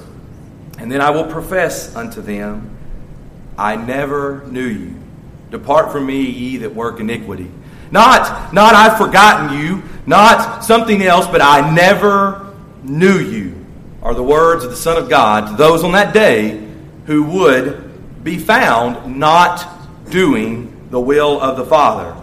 And 0.79 0.91
then 0.91 1.01
I 1.01 1.11
will 1.11 1.25
profess 1.25 1.97
unto 1.97 2.23
them, 2.23 2.78
I 3.59 3.75
never 3.75 4.47
knew 4.47 4.67
you. 4.67 4.95
Depart 5.51 5.91
from 5.91 6.07
me, 6.07 6.23
ye 6.23 6.57
that 6.59 6.75
work 6.75 7.01
iniquity. 7.01 7.51
Not, 7.91 8.55
not 8.55 8.75
I've 8.75 8.97
forgotten 8.99 9.59
you, 9.59 9.83
not 10.07 10.65
something 10.65 11.03
else, 11.03 11.27
but 11.27 11.43
I 11.43 11.75
never 11.75 12.55
knew 12.85 13.19
you, 13.19 13.67
are 14.03 14.15
the 14.15 14.23
words 14.23 14.65
of 14.65 14.71
the 14.71 14.77
Son 14.77 14.97
of 14.97 15.09
God 15.09 15.51
to 15.51 15.57
those 15.57 15.83
on 15.83 15.93
that 15.93 16.15
day 16.15 16.67
who 17.07 17.25
would 17.25 18.23
be 18.23 18.39
found 18.39 19.19
not 19.19 19.67
doing 20.11 20.89
the 20.91 21.01
will 21.01 21.41
of 21.41 21.57
the 21.57 21.65
Father. 21.65 22.15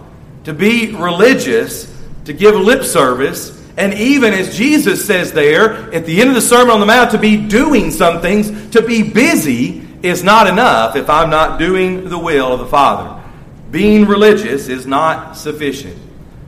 To 0.44 0.54
be 0.54 0.94
religious, 0.94 1.92
to 2.24 2.32
give 2.32 2.54
lip 2.54 2.82
service, 2.84 3.52
and 3.76 3.92
even 3.94 4.32
as 4.32 4.56
Jesus 4.56 5.04
says 5.04 5.32
there 5.32 5.92
at 5.92 6.06
the 6.06 6.20
end 6.20 6.30
of 6.30 6.34
the 6.34 6.40
Sermon 6.40 6.70
on 6.70 6.80
the 6.80 6.86
Mount, 6.86 7.10
to 7.10 7.18
be 7.18 7.36
doing 7.36 7.90
some 7.90 8.22
things, 8.22 8.70
to 8.70 8.80
be 8.80 9.02
busy 9.02 9.85
is 10.02 10.22
not 10.22 10.46
enough 10.46 10.96
if 10.96 11.08
I'm 11.08 11.30
not 11.30 11.58
doing 11.58 12.08
the 12.08 12.18
will 12.18 12.52
of 12.52 12.60
the 12.60 12.66
Father. 12.66 13.22
Being 13.70 14.06
religious 14.06 14.68
is 14.68 14.86
not 14.86 15.36
sufficient. 15.36 15.98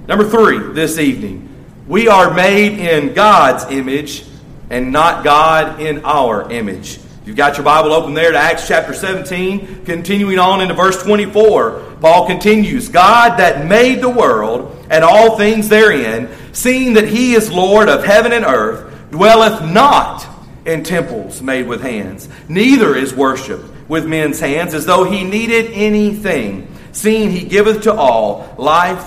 Number 0.06 0.28
three, 0.28 0.72
this 0.72 0.98
evening, 0.98 1.48
we 1.86 2.08
are 2.08 2.32
made 2.32 2.78
in 2.78 3.14
God's 3.14 3.64
image 3.70 4.24
and 4.70 4.92
not 4.92 5.24
God 5.24 5.80
in 5.80 6.04
our 6.04 6.50
image. 6.50 7.00
You've 7.24 7.36
got 7.36 7.56
your 7.56 7.64
Bible 7.64 7.92
open 7.92 8.14
there 8.14 8.32
to 8.32 8.38
Acts 8.38 8.66
chapter 8.66 8.94
17, 8.94 9.84
continuing 9.84 10.38
on 10.38 10.62
into 10.62 10.74
verse 10.74 11.02
24. 11.02 11.96
Paul 12.00 12.26
continues 12.26 12.88
God 12.88 13.38
that 13.38 13.66
made 13.66 14.00
the 14.00 14.08
world 14.08 14.86
and 14.90 15.04
all 15.04 15.36
things 15.36 15.68
therein, 15.68 16.28
seeing 16.52 16.94
that 16.94 17.08
he 17.08 17.34
is 17.34 17.50
Lord 17.50 17.88
of 17.88 18.04
heaven 18.04 18.32
and 18.32 18.44
earth, 18.44 19.10
dwelleth 19.10 19.62
not 19.62 20.27
in 20.68 20.84
temples 20.84 21.40
made 21.40 21.66
with 21.66 21.80
hands, 21.80 22.28
neither 22.48 22.94
is 22.94 23.14
worship 23.14 23.64
with 23.88 24.06
men's 24.06 24.38
hands 24.38 24.74
as 24.74 24.84
though 24.84 25.04
he 25.04 25.24
needed 25.24 25.72
anything, 25.72 26.72
seeing 26.92 27.30
he 27.30 27.44
giveth 27.44 27.82
to 27.82 27.92
all 27.92 28.54
life 28.58 29.04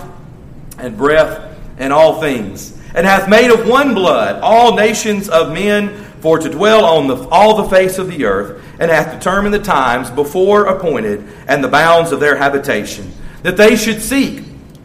and 0.79 0.97
breath 0.97 1.55
and 1.77 1.93
all 1.93 2.19
things, 2.19 2.75
and 2.95 3.05
hath 3.05 3.29
made 3.29 3.51
of 3.51 3.67
one 3.67 3.93
blood 3.93 4.41
all 4.41 4.75
nations 4.75 5.29
of 5.29 5.53
men 5.53 6.03
for 6.19 6.39
to 6.39 6.49
dwell 6.49 6.83
on 6.83 7.07
the, 7.07 7.15
all 7.29 7.61
the 7.61 7.69
face 7.69 7.99
of 7.99 8.07
the 8.07 8.25
earth, 8.25 8.63
and 8.79 8.89
hath 8.89 9.13
determined 9.13 9.53
the 9.53 9.59
times 9.59 10.09
before 10.09 10.65
appointed 10.65 11.23
and 11.47 11.63
the 11.63 11.67
bounds 11.67 12.11
of 12.11 12.19
their 12.19 12.35
habitation, 12.35 13.11
that 13.43 13.55
they 13.57 13.75
should 13.75 14.01
seek 14.01 14.43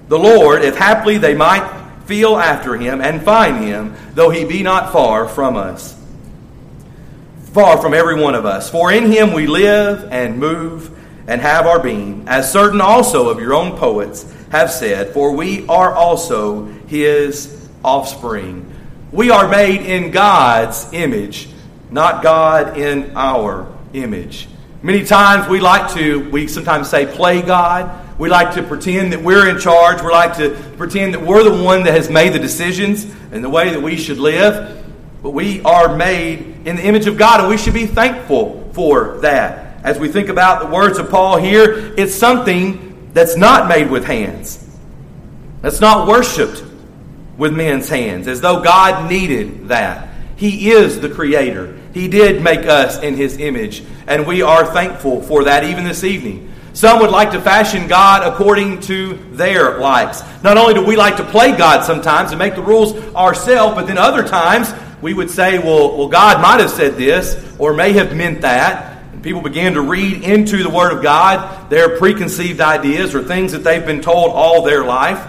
the 0.09 0.19
Lord, 0.19 0.63
if 0.63 0.77
haply 0.77 1.17
they 1.17 1.35
might 1.35 1.67
feel 2.05 2.37
after 2.37 2.77
him 2.77 3.01
and 3.01 3.23
find 3.23 3.65
him, 3.65 3.97
though 4.15 4.31
he 4.31 4.45
be 4.45 4.63
not 4.63 4.93
far 4.93 5.27
from 5.27 5.57
us. 5.57 5.97
Far 7.57 7.81
from 7.81 7.95
every 7.95 8.21
one 8.21 8.35
of 8.35 8.45
us. 8.45 8.69
For 8.69 8.93
in 8.93 9.11
him 9.11 9.33
we 9.33 9.47
live 9.47 10.13
and 10.13 10.39
move 10.39 10.91
and 11.27 11.41
have 11.41 11.65
our 11.65 11.79
being, 11.79 12.25
as 12.29 12.53
certain 12.53 12.83
also 12.83 13.31
of 13.31 13.41
your 13.41 13.55
own 13.55 13.79
poets 13.79 14.31
have 14.51 14.71
said, 14.71 15.15
for 15.15 15.33
we 15.33 15.67
are 15.67 15.91
also 15.91 16.67
his 16.87 17.67
offspring. 17.83 18.71
We 19.11 19.31
are 19.31 19.49
made 19.49 19.81
in 19.81 20.11
God's 20.11 20.93
image, 20.93 21.49
not 21.91 22.23
God 22.23 22.77
in 22.77 23.17
our 23.17 23.73
image. 23.95 24.49
Many 24.83 25.07
times 25.07 25.49
we 25.49 25.59
like 25.59 25.95
to, 25.95 26.29
we 26.29 26.49
sometimes 26.49 26.91
say, 26.91 27.07
play 27.07 27.41
God. 27.41 28.19
We 28.19 28.29
like 28.29 28.55
to 28.57 28.63
pretend 28.65 29.15
that 29.15 29.23
we're 29.23 29.49
in 29.49 29.59
charge. 29.59 30.03
We 30.03 30.11
like 30.11 30.37
to 30.37 30.51
pretend 30.77 31.15
that 31.15 31.23
we're 31.23 31.43
the 31.43 31.65
one 31.65 31.85
that 31.85 31.95
has 31.95 32.11
made 32.11 32.35
the 32.35 32.39
decisions 32.39 33.11
and 33.33 33.43
the 33.43 33.49
way 33.49 33.71
that 33.71 33.81
we 33.81 33.97
should 33.97 34.19
live. 34.19 34.85
But 35.23 35.31
we 35.31 35.63
are 35.63 35.97
made 35.97 36.56
in 36.67 36.75
the 36.77 36.85
image 36.85 37.07
of 37.07 37.17
God, 37.17 37.41
and 37.41 37.49
we 37.49 37.57
should 37.57 37.73
be 37.73 37.87
thankful 37.87 38.69
for 38.73 39.19
that. 39.19 39.85
As 39.85 40.01
we 40.01 40.09
think 40.09 40.29
about 40.29 40.61
the 40.61 40.67
words 40.67 40.99
of 40.99 41.09
Paul 41.09 41.37
here, 41.37 41.95
it's 41.97 42.15
something 42.15 43.09
that's 43.15 43.37
not 43.37 43.69
made 43.69 43.89
with 43.89 44.05
hands, 44.05 44.63
that's 45.63 45.81
not 45.81 46.09
worshiped 46.09 46.65
with 47.39 47.55
men's 47.55 47.89
hands, 47.89 48.27
as 48.27 48.41
though 48.41 48.63
God 48.63 49.09
needed 49.09 49.69
that. 49.69 50.09
He 50.35 50.73
is 50.73 51.01
the 51.01 51.09
Creator. 51.09 51.79
He 51.95 52.09
did 52.09 52.43
make 52.43 52.67
us 52.67 53.01
in 53.01 53.15
His 53.17 53.39
image, 53.39 53.85
and 54.09 54.27
we 54.27 54.43
are 54.43 54.67
thankful 54.67 55.23
for 55.23 55.45
that 55.45 55.63
even 55.63 55.85
this 55.85 56.03
evening. 56.03 56.53
Some 56.73 56.99
would 56.99 57.11
like 57.11 57.31
to 57.31 57.41
fashion 57.41 57.87
God 57.87 58.31
according 58.31 58.81
to 58.81 59.15
their 59.31 59.79
likes. 59.79 60.23
Not 60.43 60.59
only 60.59 60.75
do 60.75 60.85
we 60.85 60.97
like 60.97 61.17
to 61.17 61.25
play 61.25 61.57
God 61.57 61.85
sometimes 61.85 62.33
and 62.33 62.39
make 62.39 62.55
the 62.55 62.63
rules 62.63 62.93
ourselves, 63.15 63.77
but 63.77 63.87
then 63.87 63.97
other 63.97 64.27
times 64.27 64.75
we 65.03 65.15
would 65.15 65.31
say, 65.31 65.59
well, 65.59 65.97
well, 65.97 66.09
God 66.09 66.41
might 66.41 66.61
have 66.61 66.71
said 66.71 66.97
this 66.97 67.37
or 67.59 67.75
may 67.75 67.93
have 67.93 68.15
meant 68.17 68.41
that. 68.43 69.03
And 69.13 69.23
people 69.23 69.41
begin 69.41 69.75
to 69.75 69.81
read 69.81 70.23
into 70.23 70.63
the 70.63 70.71
Word 70.71 70.97
of 70.97 71.03
God 71.03 71.71
their 71.71 71.99
preconceived 71.99 72.61
ideas 72.61 73.15
or 73.15 73.23
things 73.23 73.53
that 73.53 73.65
they've 73.65 73.85
been 73.85 74.01
told 74.01 74.33
all 74.33 74.63
their 74.63 74.85
life. 74.85 75.27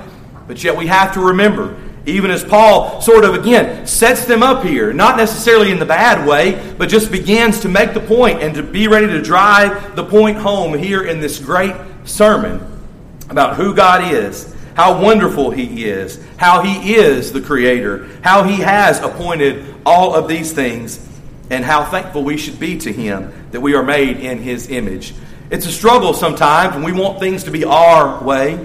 But 0.47 0.63
yet 0.63 0.77
we 0.77 0.87
have 0.87 1.13
to 1.15 1.19
remember 1.19 1.77
even 2.07 2.31
as 2.31 2.41
Paul 2.43 3.01
sort 3.01 3.25
of 3.25 3.35
again 3.35 3.85
sets 3.85 4.25
them 4.25 4.41
up 4.41 4.63
here, 4.63 4.93
not 4.93 5.17
necessarily 5.17 5.71
in 5.71 5.77
the 5.77 5.85
bad 5.85 6.25
way, 6.25 6.73
but 6.77 6.89
just 6.89 7.11
begins 7.11 7.59
to 7.59 7.69
make 7.69 7.93
the 7.93 7.99
point 7.99 8.41
and 8.41 8.55
to 8.55 8.63
be 8.63 8.87
ready 8.87 9.07
to 9.07 9.21
drive 9.21 9.95
the 9.95 10.05
point 10.05 10.37
home 10.37 10.73
here 10.73 11.03
in 11.03 11.19
this 11.19 11.37
great 11.37 11.75
sermon 12.05 12.61
about 13.29 13.57
who 13.57 13.75
God 13.75 14.13
is, 14.13 14.55
how 14.77 15.01
wonderful 15.01 15.49
He 15.49 15.85
is, 15.85 16.23
how 16.37 16.61
He 16.61 16.93
is 16.93 17.33
the 17.33 17.41
Creator, 17.41 18.07
how 18.21 18.43
He 18.43 18.57
has 18.57 18.99
appointed 18.99 19.73
all 19.83 20.13
of 20.13 20.27
these 20.27 20.53
things, 20.53 21.03
and 21.49 21.65
how 21.65 21.83
thankful 21.83 22.23
we 22.23 22.37
should 22.37 22.59
be 22.59 22.77
to 22.77 22.93
Him 22.93 23.33
that 23.49 23.59
we 23.59 23.73
are 23.73 23.81
made 23.81 24.17
in 24.17 24.37
His 24.37 24.69
image. 24.69 25.15
It's 25.49 25.65
a 25.65 25.71
struggle 25.71 26.13
sometimes 26.13 26.75
when 26.75 26.83
we 26.83 26.91
want 26.91 27.19
things 27.19 27.45
to 27.45 27.51
be 27.51 27.65
our 27.65 28.23
way. 28.23 28.63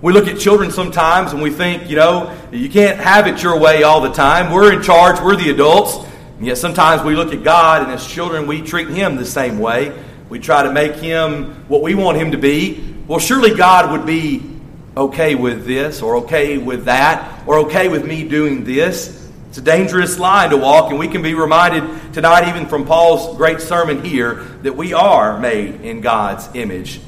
We 0.00 0.14
look 0.14 0.28
at 0.28 0.38
children 0.38 0.70
sometimes 0.70 1.34
and 1.34 1.42
we 1.42 1.50
think, 1.50 1.90
you 1.90 1.96
know, 1.96 2.34
you 2.50 2.70
can't 2.70 2.98
have 2.98 3.26
it 3.26 3.42
your 3.42 3.60
way 3.60 3.82
all 3.82 4.00
the 4.00 4.12
time. 4.12 4.50
We're 4.50 4.72
in 4.72 4.82
charge, 4.82 5.20
we're 5.20 5.36
the 5.36 5.50
adults. 5.50 5.98
And 6.38 6.46
yet 6.46 6.56
sometimes 6.56 7.02
we 7.02 7.14
look 7.14 7.34
at 7.34 7.44
God 7.44 7.82
and 7.82 7.92
as 7.92 8.06
children 8.06 8.46
we 8.46 8.62
treat 8.62 8.88
Him 8.88 9.16
the 9.16 9.26
same 9.26 9.58
way. 9.58 9.92
We 10.30 10.38
try 10.38 10.62
to 10.62 10.72
make 10.72 10.94
Him 10.94 11.66
what 11.68 11.82
we 11.82 11.94
want 11.94 12.16
Him 12.16 12.30
to 12.30 12.38
be. 12.38 12.94
Well, 13.06 13.18
surely 13.18 13.54
God 13.54 13.90
would 13.90 14.06
be 14.06 14.57
okay 14.98 15.34
with 15.34 15.64
this 15.64 16.02
or 16.02 16.16
okay 16.16 16.58
with 16.58 16.86
that 16.86 17.46
or 17.46 17.60
okay 17.60 17.88
with 17.88 18.04
me 18.04 18.28
doing 18.28 18.64
this. 18.64 19.26
It's 19.48 19.58
a 19.58 19.62
dangerous 19.62 20.18
line 20.18 20.50
to 20.50 20.58
walk, 20.58 20.90
and 20.90 20.98
we 20.98 21.08
can 21.08 21.22
be 21.22 21.32
reminded 21.32 22.12
tonight, 22.12 22.48
even 22.48 22.66
from 22.66 22.84
Paul's 22.84 23.34
great 23.38 23.62
sermon 23.62 24.04
here, 24.04 24.34
that 24.62 24.76
we 24.76 24.92
are 24.92 25.40
made 25.40 25.80
in 25.80 26.02
God's 26.02 26.48
image. 26.54 27.00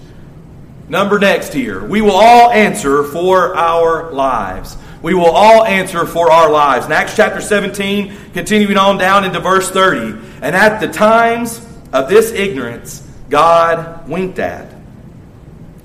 Number 0.89 1.19
next 1.19 1.53
here. 1.53 1.85
We 1.85 2.01
will 2.01 2.17
all 2.17 2.51
answer 2.51 3.05
for 3.05 3.55
our 3.55 4.11
lives. 4.11 4.77
We 5.03 5.15
will 5.15 5.31
all 5.31 5.65
answer 5.65 6.07
for 6.07 6.33
our 6.33 6.51
lives. 6.51 6.87
In 6.87 6.93
Acts 6.93 7.15
chapter 7.15 7.41
17, 7.41 8.33
continuing 8.33 8.79
on 8.79 8.97
down 8.99 9.25
into 9.25 9.41
verse 9.41 9.71
30. 9.71 10.19
And 10.43 10.57
at 10.57 10.81
the 10.81 10.89
times 10.89 11.65
of 11.93 12.09
this 12.09 12.33
ignorance, 12.33 13.07
God 13.29 14.09
winked 14.09 14.39
at, 14.39 14.70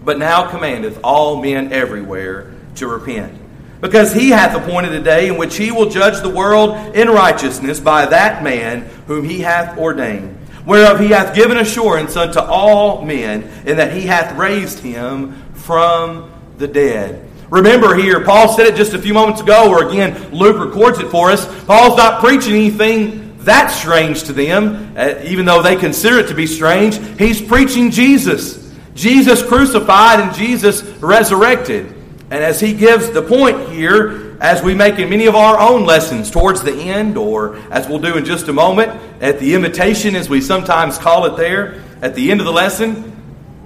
but 0.05 0.17
now 0.17 0.49
commandeth 0.49 0.99
all 1.03 1.41
men 1.41 1.73
everywhere 1.73 2.53
to 2.75 2.87
repent. 2.87 3.41
Because 3.81 4.13
he 4.13 4.29
hath 4.29 4.55
appointed 4.55 4.93
a 4.93 5.01
day 5.01 5.27
in 5.27 5.37
which 5.37 5.57
he 5.57 5.71
will 5.71 5.89
judge 5.89 6.21
the 6.21 6.29
world 6.29 6.95
in 6.95 7.09
righteousness 7.09 7.79
by 7.79 8.05
that 8.05 8.43
man 8.43 8.81
whom 9.07 9.25
he 9.25 9.41
hath 9.41 9.77
ordained 9.77 10.35
whereof 10.65 10.99
he 10.99 11.07
hath 11.07 11.35
given 11.35 11.57
assurance 11.57 12.15
unto 12.15 12.39
all 12.39 13.03
men, 13.05 13.43
in 13.65 13.77
that 13.77 13.93
he 13.93 14.01
hath 14.01 14.35
raised 14.37 14.79
him 14.79 15.41
from 15.53 16.31
the 16.57 16.67
dead. 16.67 17.29
Remember 17.49 17.95
here, 17.95 18.23
Paul 18.23 18.55
said 18.55 18.65
it 18.65 18.75
just 18.75 18.93
a 18.93 18.99
few 18.99 19.13
moments 19.13 19.41
ago, 19.41 19.69
or 19.69 19.87
again, 19.87 20.33
Luke 20.33 20.57
records 20.57 20.99
it 20.99 21.09
for 21.09 21.29
us. 21.29 21.45
Paul's 21.65 21.97
not 21.97 22.19
preaching 22.19 22.53
anything 22.53 23.37
that 23.39 23.67
strange 23.67 24.23
to 24.23 24.33
them, 24.33 24.95
uh, 24.97 25.15
even 25.23 25.45
though 25.45 25.61
they 25.61 25.75
consider 25.75 26.17
it 26.17 26.27
to 26.29 26.33
be 26.33 26.47
strange. 26.47 26.97
He's 27.19 27.39
preaching 27.39 27.91
Jesus. 27.91 28.64
Jesus 28.95 29.43
crucified 29.43 30.21
and 30.21 30.33
Jesus 30.33 30.81
resurrected. 31.01 31.93
And 32.31 32.43
as 32.43 32.59
he 32.59 32.73
gives 32.73 33.11
the 33.11 33.21
point 33.21 33.69
here, 33.69 34.37
as 34.41 34.63
we 34.63 34.73
make 34.73 34.97
in 34.97 35.09
many 35.09 35.27
of 35.27 35.35
our 35.35 35.59
own 35.59 35.85
lessons 35.85 36.31
towards 36.31 36.63
the 36.63 36.73
end, 36.73 37.17
or 37.17 37.57
as 37.69 37.87
we'll 37.87 37.99
do 37.99 38.17
in 38.17 38.25
just 38.25 38.47
a 38.47 38.53
moment, 38.53 38.99
at 39.21 39.39
the 39.39 39.53
invitation, 39.53 40.15
as 40.15 40.29
we 40.29 40.41
sometimes 40.41 40.97
call 40.97 41.25
it 41.25 41.37
there, 41.37 41.83
at 42.01 42.15
the 42.15 42.31
end 42.31 42.39
of 42.39 42.45
the 42.45 42.51
lesson, 42.53 43.11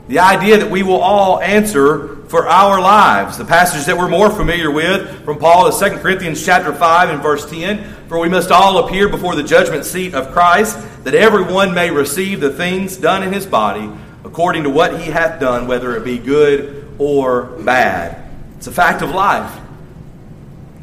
the 0.07 0.19
idea 0.19 0.57
that 0.57 0.69
we 0.69 0.81
will 0.83 0.99
all 0.99 1.39
answer 1.39 2.17
for 2.25 2.47
our 2.47 2.81
lives. 2.81 3.37
The 3.37 3.45
passage 3.45 3.85
that 3.85 3.97
we're 3.97 4.09
more 4.09 4.29
familiar 4.29 4.71
with 4.71 5.23
from 5.23 5.37
Paul 5.37 5.67
is 5.67 5.79
2 5.79 5.97
Corinthians 5.99 6.43
chapter 6.43 6.73
5 6.73 7.09
and 7.09 7.21
verse 7.21 7.47
10. 7.49 8.07
For 8.07 8.19
we 8.19 8.29
must 8.29 8.51
all 8.51 8.85
appear 8.85 9.07
before 9.07 9.35
the 9.35 9.43
judgment 9.43 9.85
seat 9.85 10.15
of 10.15 10.31
Christ, 10.31 10.77
that 11.03 11.13
everyone 11.13 11.73
may 11.75 11.91
receive 11.91 12.39
the 12.39 12.51
things 12.51 12.97
done 12.97 13.21
in 13.21 13.31
his 13.31 13.45
body 13.45 13.91
according 14.23 14.63
to 14.63 14.69
what 14.69 14.99
he 14.99 15.09
hath 15.09 15.39
done, 15.39 15.67
whether 15.67 15.95
it 15.95 16.03
be 16.03 16.17
good 16.17 16.95
or 16.97 17.43
bad. 17.43 18.29
It's 18.57 18.67
a 18.67 18.71
fact 18.71 19.01
of 19.01 19.11
life. 19.11 19.57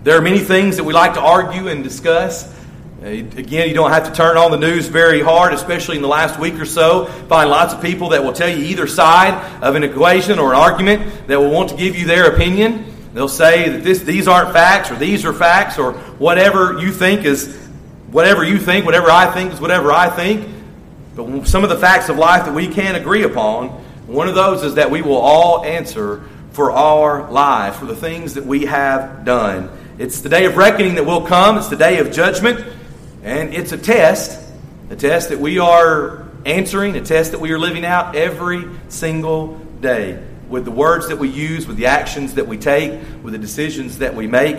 There 0.03 0.16
are 0.16 0.22
many 0.22 0.38
things 0.38 0.77
that 0.77 0.85
we 0.85 0.92
like 0.94 1.14
to 1.14 1.20
argue 1.20 1.68
and 1.68 1.83
discuss. 1.83 2.51
Uh, 3.03 3.09
again, 3.09 3.68
you 3.68 3.75
don't 3.75 3.90
have 3.90 4.05
to 4.05 4.12
turn 4.12 4.37
on 4.37 4.51
the 4.51 4.57
news 4.57 4.88
very 4.88 5.20
hard, 5.20 5.53
especially 5.53 5.96
in 5.96 6.03
the 6.03 6.09
last 6.09 6.40
week 6.40 6.55
or 6.55 6.64
so. 6.64 7.07
Find 7.29 7.51
lots 7.51 7.75
of 7.75 7.83
people 7.83 8.09
that 8.11 8.25
will 8.25 8.33
tell 8.33 8.49
you 8.49 8.64
either 8.64 8.87
side 8.87 9.35
of 9.62 9.75
an 9.75 9.85
equation 9.85 10.38
or 10.38 10.55
an 10.55 10.59
argument 10.59 11.27
that 11.27 11.38
will 11.38 11.51
want 11.51 11.70
to 11.70 11.77
give 11.77 11.94
you 11.96 12.07
their 12.07 12.33
opinion. 12.33 12.85
They'll 13.12 13.29
say 13.29 13.68
that 13.68 13.85
this, 13.85 14.01
these 14.01 14.29
aren't 14.29 14.53
facts 14.53 14.90
or 14.90 14.96
these 14.96 15.25
are 15.25 15.33
facts 15.33 15.79
or 15.79 15.92
whatever 16.18 16.79
you 16.79 16.92
think 16.92 17.25
is 17.25 17.57
whatever 18.11 18.44
you 18.44 18.59
think, 18.59 18.85
whatever 18.85 19.11
I 19.11 19.33
think 19.33 19.53
is 19.53 19.61
whatever 19.61 19.92
I 19.92 20.09
think. 20.09 20.56
But 21.16 21.48
some 21.48 21.64
of 21.64 21.70
the 21.70 21.79
facts 21.79 22.11
of 22.11 22.18
life 22.18 22.44
that 22.44 22.55
we 22.55 22.68
can 22.68 22.94
agree 22.94 23.22
upon, 23.22 23.70
one 24.07 24.29
of 24.29 24.35
those 24.35 24.62
is 24.62 24.74
that 24.74 24.90
we 24.90 25.00
will 25.02 25.16
all 25.16 25.64
answer 25.64 26.22
for 26.52 26.70
our 26.70 27.31
lives, 27.31 27.79
for 27.79 27.87
the 27.87 27.96
things 27.96 28.35
that 28.35 28.44
we 28.44 28.66
have 28.66 29.24
done. 29.24 29.70
It's 29.98 30.20
the 30.20 30.29
day 30.29 30.44
of 30.44 30.59
reckoning 30.59 30.96
that 30.96 31.07
will 31.07 31.22
come. 31.22 31.57
It's 31.57 31.68
the 31.68 31.76
day 31.76 31.98
of 31.98 32.12
judgment. 32.12 32.64
And 33.22 33.55
it's 33.55 33.72
a 33.72 33.79
test, 33.79 34.38
a 34.90 34.96
test 34.96 35.31
that 35.31 35.40
we 35.40 35.59
are 35.59 36.29
answering, 36.44 36.94
a 36.96 37.00
test 37.00 37.33
that 37.33 37.40
we 37.40 37.50
are 37.52 37.59
living 37.59 37.85
out 37.85 38.14
every 38.14 38.64
single 38.88 39.59
day 39.81 40.22
with 40.48 40.64
the 40.64 40.70
words 40.70 41.09
that 41.09 41.18
we 41.18 41.29
use, 41.29 41.66
with 41.66 41.76
the 41.76 41.87
actions 41.87 42.35
that 42.35 42.46
we 42.46 42.57
take, 42.59 43.00
with 43.22 43.33
the 43.33 43.38
decisions 43.38 43.98
that 43.98 44.14
we 44.14 44.26
make. 44.26 44.57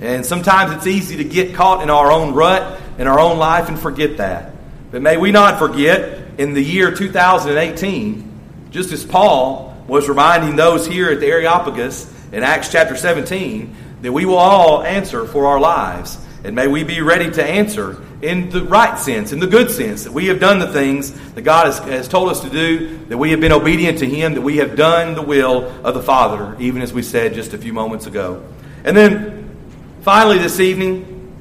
And 0.00 0.24
sometimes 0.24 0.72
it's 0.72 0.86
easy 0.86 1.16
to 1.16 1.24
get 1.24 1.54
caught 1.54 1.82
in 1.82 1.90
our 1.90 2.10
own 2.12 2.32
rut, 2.32 2.80
in 2.96 3.06
our 3.06 3.18
own 3.18 3.38
life, 3.38 3.68
and 3.68 3.78
forget 3.78 4.16
that. 4.18 4.55
But 4.96 5.02
may 5.02 5.18
we 5.18 5.30
not 5.30 5.58
forget 5.58 6.22
in 6.38 6.54
the 6.54 6.62
year 6.62 6.90
2018, 6.90 8.70
just 8.70 8.92
as 8.92 9.04
Paul 9.04 9.76
was 9.86 10.08
reminding 10.08 10.56
those 10.56 10.86
here 10.86 11.10
at 11.10 11.20
the 11.20 11.26
Areopagus 11.26 12.10
in 12.32 12.42
Acts 12.42 12.72
chapter 12.72 12.96
17, 12.96 13.76
that 14.00 14.10
we 14.10 14.24
will 14.24 14.38
all 14.38 14.82
answer 14.82 15.26
for 15.26 15.48
our 15.48 15.60
lives. 15.60 16.16
And 16.44 16.56
may 16.56 16.66
we 16.66 16.82
be 16.82 17.02
ready 17.02 17.30
to 17.32 17.44
answer 17.44 18.02
in 18.22 18.48
the 18.48 18.64
right 18.64 18.98
sense, 18.98 19.32
in 19.32 19.38
the 19.38 19.46
good 19.46 19.70
sense, 19.70 20.04
that 20.04 20.12
we 20.12 20.28
have 20.28 20.40
done 20.40 20.60
the 20.60 20.72
things 20.72 21.12
that 21.32 21.42
God 21.42 21.66
has, 21.66 21.78
has 21.80 22.08
told 22.08 22.30
us 22.30 22.40
to 22.40 22.48
do, 22.48 22.96
that 23.08 23.18
we 23.18 23.32
have 23.32 23.40
been 23.40 23.52
obedient 23.52 23.98
to 23.98 24.06
Him, 24.06 24.32
that 24.32 24.40
we 24.40 24.56
have 24.56 24.76
done 24.76 25.14
the 25.14 25.20
will 25.20 25.66
of 25.86 25.92
the 25.92 26.02
Father, 26.02 26.56
even 26.58 26.80
as 26.80 26.94
we 26.94 27.02
said 27.02 27.34
just 27.34 27.52
a 27.52 27.58
few 27.58 27.74
moments 27.74 28.06
ago. 28.06 28.42
And 28.82 28.96
then 28.96 29.58
finally, 30.00 30.38
this 30.38 30.58
evening, 30.58 31.34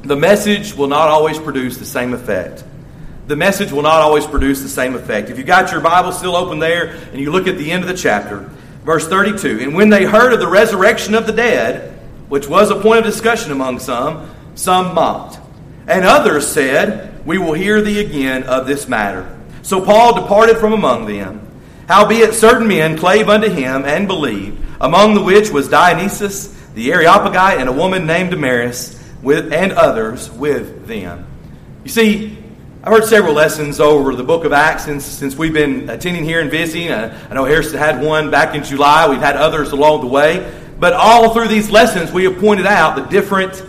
the 0.00 0.16
message 0.16 0.72
will 0.72 0.88
not 0.88 1.08
always 1.08 1.38
produce 1.38 1.76
the 1.76 1.84
same 1.84 2.14
effect. 2.14 2.64
The 3.32 3.36
message 3.36 3.72
will 3.72 3.80
not 3.80 4.02
always 4.02 4.26
produce 4.26 4.60
the 4.60 4.68
same 4.68 4.94
effect. 4.94 5.30
If 5.30 5.38
you 5.38 5.44
got 5.44 5.72
your 5.72 5.80
Bible 5.80 6.12
still 6.12 6.36
open 6.36 6.58
there 6.58 6.88
and 7.12 7.18
you 7.18 7.32
look 7.32 7.46
at 7.46 7.56
the 7.56 7.72
end 7.72 7.82
of 7.82 7.88
the 7.88 7.96
chapter, 7.96 8.40
verse 8.84 9.08
32, 9.08 9.60
and 9.62 9.74
when 9.74 9.88
they 9.88 10.04
heard 10.04 10.34
of 10.34 10.38
the 10.38 10.46
resurrection 10.46 11.14
of 11.14 11.26
the 11.26 11.32
dead, 11.32 11.98
which 12.28 12.46
was 12.46 12.70
a 12.70 12.78
point 12.78 12.98
of 12.98 13.06
discussion 13.06 13.50
among 13.50 13.78
some, 13.78 14.30
some 14.54 14.94
mocked. 14.94 15.38
And 15.88 16.04
others 16.04 16.46
said, 16.46 17.24
We 17.24 17.38
will 17.38 17.54
hear 17.54 17.80
thee 17.80 18.00
again 18.00 18.42
of 18.42 18.66
this 18.66 18.86
matter. 18.86 19.40
So 19.62 19.82
Paul 19.82 20.20
departed 20.20 20.58
from 20.58 20.74
among 20.74 21.06
them. 21.06 21.40
Howbeit 21.88 22.34
certain 22.34 22.68
men 22.68 22.98
clave 22.98 23.30
unto 23.30 23.48
him 23.48 23.86
and 23.86 24.06
believed, 24.06 24.62
among 24.78 25.14
the 25.14 25.22
which 25.22 25.48
was 25.48 25.70
Dionysius 25.70 26.48
the 26.74 26.92
Areopagite 26.92 27.60
and 27.60 27.70
a 27.70 27.72
woman 27.72 28.04
named 28.04 28.32
Damaris, 28.32 29.02
with, 29.22 29.54
and 29.54 29.72
others 29.72 30.30
with 30.30 30.86
them. 30.86 31.24
You 31.82 31.90
see, 31.90 32.41
I've 32.84 32.92
heard 32.92 33.04
several 33.04 33.34
lessons 33.34 33.78
over 33.78 34.12
the 34.16 34.24
book 34.24 34.44
of 34.44 34.52
Acts 34.52 34.86
since, 34.86 35.04
since 35.04 35.36
we've 35.36 35.52
been 35.52 35.88
attending 35.88 36.24
here 36.24 36.40
and 36.40 36.50
visiting. 36.50 36.90
I, 36.90 37.16
I 37.28 37.34
know 37.34 37.44
Harrison 37.44 37.78
had 37.78 38.02
one 38.02 38.28
back 38.28 38.56
in 38.56 38.64
July. 38.64 39.08
We've 39.08 39.20
had 39.20 39.36
others 39.36 39.70
along 39.70 40.00
the 40.00 40.08
way. 40.08 40.52
But 40.80 40.92
all 40.92 41.32
through 41.32 41.46
these 41.46 41.70
lessons, 41.70 42.10
we 42.10 42.24
have 42.24 42.38
pointed 42.38 42.66
out 42.66 42.96
the 42.96 43.02
different, 43.02 43.64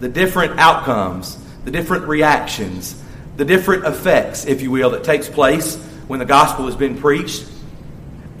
the 0.00 0.10
different 0.10 0.58
outcomes, 0.58 1.38
the 1.64 1.70
different 1.70 2.04
reactions, 2.04 3.02
the 3.38 3.46
different 3.46 3.86
effects, 3.86 4.44
if 4.44 4.60
you 4.60 4.70
will, 4.70 4.90
that 4.90 5.04
takes 5.04 5.26
place 5.26 5.76
when 6.06 6.18
the 6.18 6.26
gospel 6.26 6.66
has 6.66 6.76
been 6.76 6.98
preached. 6.98 7.46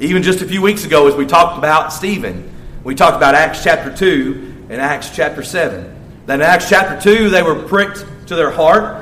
Even 0.00 0.22
just 0.22 0.42
a 0.42 0.46
few 0.46 0.60
weeks 0.60 0.84
ago, 0.84 1.08
as 1.08 1.14
we 1.14 1.24
talked 1.24 1.56
about 1.56 1.94
Stephen, 1.94 2.54
we 2.84 2.94
talked 2.94 3.16
about 3.16 3.34
Acts 3.34 3.64
chapter 3.64 3.96
2 3.96 4.66
and 4.68 4.82
Acts 4.82 5.08
chapter 5.16 5.42
7. 5.42 5.96
Then 6.26 6.42
in 6.42 6.46
Acts 6.46 6.68
chapter 6.68 7.00
2, 7.00 7.30
they 7.30 7.42
were 7.42 7.54
pricked 7.54 8.04
to 8.26 8.36
their 8.36 8.50
heart. 8.50 8.97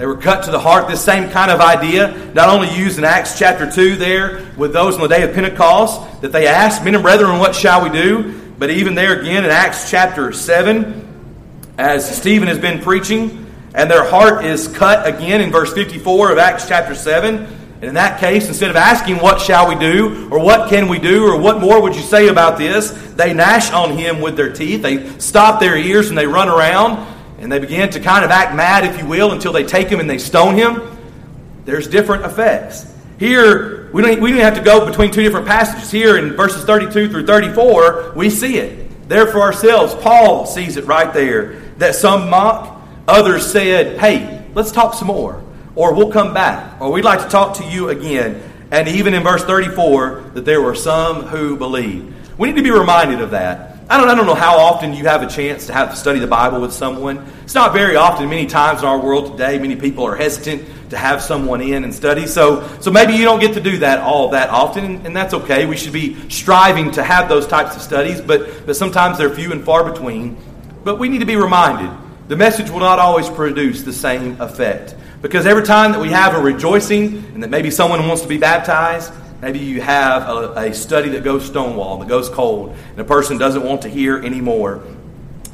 They 0.00 0.06
were 0.06 0.16
cut 0.16 0.44
to 0.44 0.50
the 0.50 0.58
heart. 0.58 0.88
This 0.88 1.04
same 1.04 1.28
kind 1.28 1.50
of 1.50 1.60
idea, 1.60 2.32
not 2.32 2.48
only 2.48 2.74
used 2.74 2.96
in 2.96 3.04
Acts 3.04 3.38
chapter 3.38 3.70
2 3.70 3.96
there 3.96 4.46
with 4.56 4.72
those 4.72 4.94
on 4.94 5.02
the 5.02 5.08
day 5.08 5.24
of 5.24 5.34
Pentecost, 5.34 6.22
that 6.22 6.32
they 6.32 6.46
asked, 6.46 6.82
Men 6.82 6.94
and 6.94 7.04
brethren, 7.04 7.38
what 7.38 7.54
shall 7.54 7.82
we 7.82 7.90
do? 7.90 8.40
But 8.58 8.70
even 8.70 8.94
there 8.94 9.20
again 9.20 9.44
in 9.44 9.50
Acts 9.50 9.90
chapter 9.90 10.32
7, 10.32 11.06
as 11.76 12.16
Stephen 12.16 12.48
has 12.48 12.58
been 12.58 12.80
preaching, 12.80 13.52
and 13.74 13.90
their 13.90 14.02
heart 14.08 14.46
is 14.46 14.68
cut 14.68 15.06
again 15.06 15.42
in 15.42 15.50
verse 15.50 15.74
54 15.74 16.32
of 16.32 16.38
Acts 16.38 16.66
chapter 16.66 16.94
7. 16.94 17.36
And 17.36 17.84
in 17.84 17.92
that 17.92 18.20
case, 18.20 18.48
instead 18.48 18.70
of 18.70 18.76
asking, 18.76 19.16
What 19.18 19.38
shall 19.38 19.68
we 19.68 19.74
do? 19.74 20.30
or 20.30 20.38
What 20.38 20.70
can 20.70 20.88
we 20.88 20.98
do? 20.98 21.26
or 21.26 21.38
What 21.38 21.60
more 21.60 21.82
would 21.82 21.94
you 21.94 22.00
say 22.00 22.28
about 22.28 22.56
this? 22.56 22.90
they 23.16 23.34
gnash 23.34 23.70
on 23.70 23.98
him 23.98 24.22
with 24.22 24.34
their 24.34 24.50
teeth. 24.50 24.80
They 24.80 25.10
stop 25.18 25.60
their 25.60 25.76
ears 25.76 26.08
and 26.08 26.16
they 26.16 26.26
run 26.26 26.48
around 26.48 27.06
and 27.40 27.50
they 27.50 27.58
begin 27.58 27.90
to 27.90 28.00
kind 28.00 28.24
of 28.24 28.30
act 28.30 28.54
mad, 28.54 28.84
if 28.84 29.00
you 29.00 29.06
will, 29.06 29.32
until 29.32 29.52
they 29.52 29.64
take 29.64 29.88
him 29.88 29.98
and 29.98 30.08
they 30.08 30.18
stone 30.18 30.54
him, 30.54 30.96
there's 31.64 31.88
different 31.88 32.24
effects. 32.24 32.94
Here, 33.18 33.90
we 33.92 34.02
don't, 34.02 34.20
we 34.20 34.30
don't 34.30 34.40
have 34.40 34.54
to 34.54 34.62
go 34.62 34.86
between 34.86 35.10
two 35.10 35.22
different 35.22 35.46
passages. 35.46 35.90
Here 35.90 36.16
in 36.16 36.34
verses 36.34 36.64
32 36.64 37.10
through 37.10 37.26
34, 37.26 38.12
we 38.14 38.30
see 38.30 38.58
it. 38.58 39.08
There 39.08 39.26
for 39.26 39.40
ourselves, 39.40 39.94
Paul 39.94 40.46
sees 40.46 40.76
it 40.76 40.84
right 40.84 41.12
there. 41.12 41.60
That 41.78 41.94
some 41.94 42.30
mock, 42.30 42.80
others 43.08 43.50
said, 43.50 43.98
hey, 43.98 44.46
let's 44.54 44.70
talk 44.70 44.94
some 44.94 45.08
more. 45.08 45.42
Or 45.74 45.94
we'll 45.94 46.12
come 46.12 46.32
back. 46.34 46.80
Or 46.80 46.92
we'd 46.92 47.04
like 47.04 47.20
to 47.22 47.28
talk 47.28 47.56
to 47.56 47.64
you 47.64 47.88
again. 47.88 48.42
And 48.70 48.86
even 48.86 49.14
in 49.14 49.22
verse 49.22 49.44
34, 49.44 50.32
that 50.34 50.44
there 50.44 50.62
were 50.62 50.74
some 50.74 51.22
who 51.22 51.56
believed. 51.56 52.38
We 52.38 52.48
need 52.48 52.56
to 52.56 52.62
be 52.62 52.70
reminded 52.70 53.20
of 53.20 53.32
that. 53.32 53.69
I 53.90 53.96
don't, 53.96 54.08
I 54.08 54.14
don't 54.14 54.26
know 54.26 54.36
how 54.36 54.56
often 54.56 54.94
you 54.94 55.02
have 55.06 55.20
a 55.20 55.26
chance 55.26 55.66
to 55.66 55.72
have 55.72 55.90
to 55.90 55.96
study 55.96 56.20
the 56.20 56.28
Bible 56.28 56.60
with 56.60 56.72
someone. 56.72 57.26
It's 57.42 57.56
not 57.56 57.72
very 57.72 57.96
often. 57.96 58.28
Many 58.28 58.46
times 58.46 58.82
in 58.82 58.86
our 58.86 59.00
world 59.00 59.32
today, 59.32 59.58
many 59.58 59.74
people 59.74 60.06
are 60.06 60.14
hesitant 60.14 60.64
to 60.90 60.96
have 60.96 61.20
someone 61.20 61.60
in 61.60 61.82
and 61.82 61.92
study. 61.92 62.28
So, 62.28 62.68
so 62.78 62.92
maybe 62.92 63.14
you 63.14 63.24
don't 63.24 63.40
get 63.40 63.54
to 63.54 63.60
do 63.60 63.78
that 63.78 63.98
all 63.98 64.28
that 64.28 64.48
often, 64.50 64.84
and, 64.84 65.06
and 65.06 65.16
that's 65.16 65.34
okay. 65.34 65.66
We 65.66 65.76
should 65.76 65.92
be 65.92 66.30
striving 66.30 66.92
to 66.92 67.02
have 67.02 67.28
those 67.28 67.48
types 67.48 67.74
of 67.74 67.82
studies, 67.82 68.20
but, 68.20 68.64
but 68.64 68.76
sometimes 68.76 69.18
they're 69.18 69.34
few 69.34 69.50
and 69.50 69.64
far 69.64 69.82
between. 69.82 70.36
But 70.84 71.00
we 71.00 71.08
need 71.08 71.18
to 71.18 71.26
be 71.26 71.34
reminded 71.34 71.90
the 72.28 72.36
message 72.36 72.70
will 72.70 72.78
not 72.78 73.00
always 73.00 73.28
produce 73.28 73.82
the 73.82 73.92
same 73.92 74.40
effect. 74.40 74.94
Because 75.20 75.46
every 75.46 75.64
time 75.64 75.90
that 75.90 76.00
we 76.00 76.10
have 76.10 76.36
a 76.36 76.40
rejoicing 76.40 77.24
and 77.34 77.42
that 77.42 77.50
maybe 77.50 77.72
someone 77.72 78.06
wants 78.06 78.22
to 78.22 78.28
be 78.28 78.38
baptized, 78.38 79.12
Maybe 79.40 79.58
you 79.58 79.80
have 79.80 80.28
a, 80.28 80.68
a, 80.68 80.74
study 80.74 81.08
that 81.10 81.24
goes 81.24 81.46
stonewall, 81.46 81.98
that 81.98 82.08
goes 82.08 82.28
cold, 82.28 82.76
and 82.90 82.98
a 82.98 83.04
person 83.04 83.38
doesn't 83.38 83.62
want 83.62 83.82
to 83.82 83.88
hear 83.88 84.18
anymore. 84.18 84.82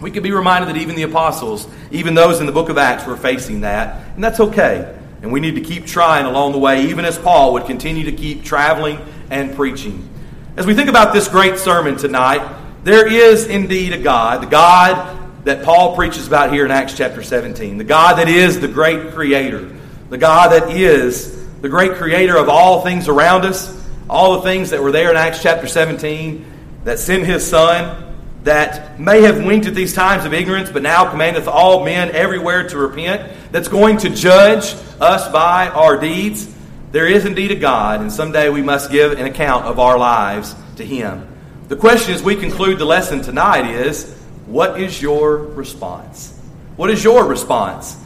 We 0.00 0.10
could 0.10 0.24
be 0.24 0.32
reminded 0.32 0.68
that 0.68 0.76
even 0.76 0.96
the 0.96 1.04
apostles, 1.04 1.68
even 1.92 2.14
those 2.14 2.40
in 2.40 2.46
the 2.46 2.52
book 2.52 2.68
of 2.68 2.78
Acts, 2.78 3.06
were 3.06 3.16
facing 3.16 3.60
that, 3.60 4.04
and 4.14 4.24
that's 4.24 4.40
okay. 4.40 4.92
And 5.22 5.32
we 5.32 5.38
need 5.38 5.54
to 5.54 5.60
keep 5.60 5.86
trying 5.86 6.26
along 6.26 6.52
the 6.52 6.58
way, 6.58 6.86
even 6.86 7.04
as 7.04 7.16
Paul 7.16 7.52
would 7.52 7.66
continue 7.66 8.04
to 8.04 8.12
keep 8.12 8.44
traveling 8.44 8.98
and 9.30 9.54
preaching. 9.54 10.08
As 10.56 10.66
we 10.66 10.74
think 10.74 10.88
about 10.88 11.12
this 11.12 11.28
great 11.28 11.58
sermon 11.58 11.96
tonight, 11.96 12.56
there 12.82 13.06
is 13.06 13.46
indeed 13.46 13.92
a 13.92 13.98
God, 13.98 14.42
the 14.42 14.46
God 14.46 15.44
that 15.44 15.64
Paul 15.64 15.94
preaches 15.94 16.26
about 16.26 16.52
here 16.52 16.64
in 16.64 16.72
Acts 16.72 16.96
chapter 16.96 17.22
17, 17.22 17.78
the 17.78 17.84
God 17.84 18.18
that 18.18 18.28
is 18.28 18.58
the 18.60 18.68
great 18.68 19.12
creator, 19.12 19.72
the 20.10 20.18
God 20.18 20.50
that 20.50 20.70
is 20.70 21.45
the 21.66 21.70
great 21.70 21.94
creator 21.94 22.36
of 22.36 22.48
all 22.48 22.82
things 22.82 23.08
around 23.08 23.44
us, 23.44 23.76
all 24.08 24.36
the 24.36 24.42
things 24.42 24.70
that 24.70 24.80
were 24.80 24.92
there 24.92 25.10
in 25.10 25.16
Acts 25.16 25.42
chapter 25.42 25.66
17, 25.66 26.46
that 26.84 27.00
sent 27.00 27.26
his 27.26 27.44
son, 27.44 28.14
that 28.44 29.00
may 29.00 29.22
have 29.22 29.44
winked 29.44 29.66
at 29.66 29.74
these 29.74 29.92
times 29.92 30.24
of 30.24 30.32
ignorance, 30.32 30.70
but 30.70 30.84
now 30.84 31.10
commandeth 31.10 31.48
all 31.48 31.84
men 31.84 32.12
everywhere 32.12 32.68
to 32.68 32.78
repent, 32.78 33.32
that's 33.50 33.66
going 33.66 33.96
to 33.96 34.10
judge 34.10 34.76
us 35.00 35.28
by 35.32 35.68
our 35.70 35.98
deeds. 35.98 36.54
There 36.92 37.08
is 37.08 37.24
indeed 37.24 37.50
a 37.50 37.56
God, 37.56 38.00
and 38.00 38.12
someday 38.12 38.48
we 38.48 38.62
must 38.62 38.92
give 38.92 39.18
an 39.18 39.26
account 39.26 39.64
of 39.64 39.80
our 39.80 39.98
lives 39.98 40.54
to 40.76 40.86
him. 40.86 41.26
The 41.66 41.74
question 41.74 42.14
as 42.14 42.22
we 42.22 42.36
conclude 42.36 42.78
the 42.78 42.84
lesson 42.84 43.22
tonight 43.22 43.68
is 43.68 44.14
what 44.46 44.80
is 44.80 45.02
your 45.02 45.38
response? 45.38 46.40
What 46.76 46.90
is 46.90 47.02
your 47.02 47.26
response? 47.26 47.96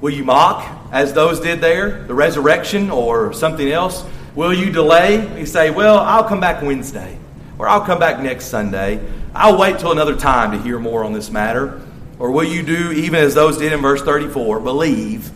Will 0.00 0.10
you 0.10 0.24
mock, 0.24 0.88
as 0.92 1.12
those 1.12 1.40
did 1.40 1.60
there, 1.60 2.02
the 2.04 2.14
resurrection 2.14 2.90
or 2.90 3.32
something 3.32 3.70
else? 3.70 4.04
Will 4.34 4.52
you 4.52 4.70
delay? 4.70 5.38
You 5.38 5.46
say, 5.46 5.70
Well, 5.70 5.98
I'll 5.98 6.24
come 6.24 6.40
back 6.40 6.62
Wednesday, 6.62 7.18
or 7.58 7.68
I'll 7.68 7.84
come 7.84 7.98
back 7.98 8.20
next 8.20 8.46
Sunday. 8.46 9.00
I'll 9.34 9.58
wait 9.58 9.78
till 9.78 9.92
another 9.92 10.16
time 10.16 10.52
to 10.52 10.58
hear 10.58 10.78
more 10.78 11.04
on 11.04 11.12
this 11.12 11.30
matter. 11.30 11.80
Or 12.18 12.30
will 12.30 12.44
you 12.44 12.62
do 12.62 12.92
even 12.92 13.20
as 13.20 13.34
those 13.34 13.58
did 13.58 13.72
in 13.72 13.80
verse 13.82 14.02
34 14.02 14.60
believe 14.60 15.30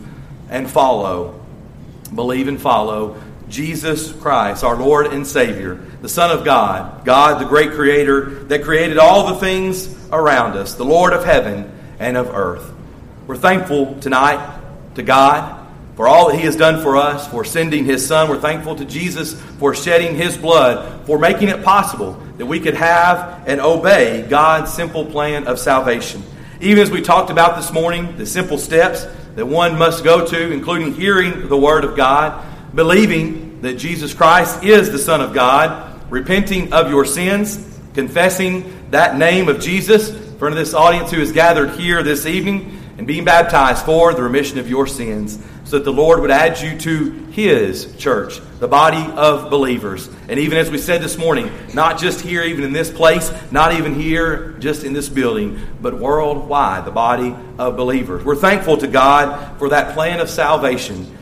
and 0.49 0.69
follow? 0.69 1.39
Believe 2.13 2.47
and 2.47 2.59
follow 2.59 3.21
Jesus 3.47 4.11
Christ, 4.13 4.63
our 4.63 4.75
Lord 4.75 5.07
and 5.07 5.27
Savior, 5.27 5.75
the 6.01 6.09
Son 6.09 6.31
of 6.31 6.45
God, 6.45 7.05
God, 7.05 7.39
the 7.39 7.45
great 7.45 7.71
Creator 7.71 8.45
that 8.45 8.63
created 8.63 8.97
all 8.97 9.33
the 9.33 9.39
things 9.39 9.93
around 10.11 10.57
us, 10.57 10.73
the 10.75 10.85
Lord 10.85 11.13
of 11.13 11.25
heaven 11.25 11.71
and 11.99 12.17
of 12.17 12.29
earth. 12.29 12.71
We're 13.27 13.37
thankful 13.37 13.99
tonight 13.99 14.59
to 14.95 15.03
God 15.03 15.67
for 15.95 16.07
all 16.07 16.29
that 16.29 16.37
He 16.37 16.45
has 16.45 16.55
done 16.55 16.81
for 16.81 16.97
us, 16.97 17.27
for 17.27 17.45
sending 17.45 17.85
His 17.85 18.05
Son. 18.05 18.29
We're 18.29 18.39
thankful 18.39 18.75
to 18.77 18.85
Jesus 18.85 19.39
for 19.59 19.75
shedding 19.75 20.15
His 20.15 20.35
blood, 20.35 21.05
for 21.05 21.19
making 21.19 21.49
it 21.49 21.63
possible 21.63 22.13
that 22.37 22.45
we 22.47 22.59
could 22.59 22.73
have 22.73 23.43
and 23.47 23.61
obey 23.61 24.25
God's 24.27 24.73
simple 24.73 25.05
plan 25.05 25.45
of 25.45 25.59
salvation. 25.59 26.23
Even 26.59 26.81
as 26.81 26.89
we 26.89 27.01
talked 27.01 27.29
about 27.29 27.55
this 27.55 27.71
morning, 27.71 28.17
the 28.17 28.25
simple 28.25 28.57
steps 28.57 29.05
that 29.35 29.45
one 29.45 29.77
must 29.77 30.03
go 30.03 30.25
to, 30.25 30.51
including 30.51 30.93
hearing 30.93 31.47
the 31.47 31.57
Word 31.57 31.83
of 31.83 31.95
God, 31.95 32.43
believing 32.73 33.61
that 33.61 33.75
Jesus 33.75 34.13
Christ 34.13 34.63
is 34.63 34.91
the 34.91 34.97
Son 34.97 35.21
of 35.21 35.33
God, 35.33 36.01
repenting 36.11 36.73
of 36.73 36.89
your 36.89 37.05
sins, 37.05 37.79
confessing 37.93 38.89
that 38.89 39.17
name 39.17 39.47
of 39.47 39.59
Jesus 39.59 40.09
in 40.09 40.39
front 40.39 40.53
of 40.53 40.57
this 40.57 40.73
audience 40.73 41.11
who 41.11 41.21
is 41.21 41.31
gathered 41.31 41.71
here 41.71 42.01
this 42.01 42.25
evening, 42.25 42.80
and 43.01 43.07
being 43.07 43.25
baptized 43.25 43.83
for 43.83 44.13
the 44.13 44.21
remission 44.21 44.59
of 44.59 44.69
your 44.69 44.85
sins, 44.85 45.39
so 45.63 45.79
that 45.79 45.85
the 45.85 45.91
Lord 45.91 46.21
would 46.21 46.29
add 46.29 46.61
you 46.61 46.77
to 46.81 47.11
His 47.31 47.95
church, 47.95 48.39
the 48.59 48.67
body 48.67 49.03
of 49.13 49.49
believers. 49.49 50.07
And 50.29 50.39
even 50.39 50.59
as 50.59 50.69
we 50.69 50.77
said 50.77 51.01
this 51.01 51.17
morning, 51.17 51.49
not 51.73 51.97
just 51.97 52.21
here, 52.21 52.43
even 52.43 52.63
in 52.63 52.73
this 52.73 52.91
place, 52.91 53.33
not 53.49 53.73
even 53.73 53.95
here, 53.95 54.51
just 54.59 54.83
in 54.83 54.93
this 54.93 55.09
building, 55.09 55.59
but 55.81 55.97
worldwide, 55.97 56.85
the 56.85 56.91
body 56.91 57.35
of 57.57 57.75
believers. 57.75 58.23
We're 58.23 58.35
thankful 58.35 58.77
to 58.77 58.87
God 58.87 59.57
for 59.57 59.69
that 59.69 59.95
plan 59.95 60.19
of 60.19 60.29
salvation. 60.29 61.17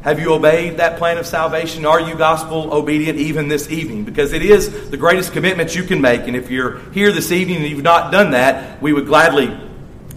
Have 0.00 0.20
you 0.20 0.32
obeyed 0.32 0.78
that 0.78 0.96
plan 0.96 1.18
of 1.18 1.26
salvation? 1.26 1.84
Are 1.84 2.00
you 2.00 2.14
gospel 2.14 2.72
obedient 2.72 3.18
even 3.18 3.48
this 3.48 3.70
evening? 3.70 4.04
Because 4.06 4.32
it 4.32 4.40
is 4.40 4.88
the 4.88 4.96
greatest 4.96 5.34
commitment 5.34 5.76
you 5.76 5.82
can 5.82 6.00
make. 6.00 6.22
And 6.22 6.34
if 6.34 6.50
you're 6.50 6.78
here 6.92 7.12
this 7.12 7.30
evening 7.30 7.58
and 7.58 7.66
you've 7.66 7.82
not 7.82 8.10
done 8.10 8.30
that, 8.30 8.80
we 8.80 8.94
would 8.94 9.04
gladly 9.04 9.66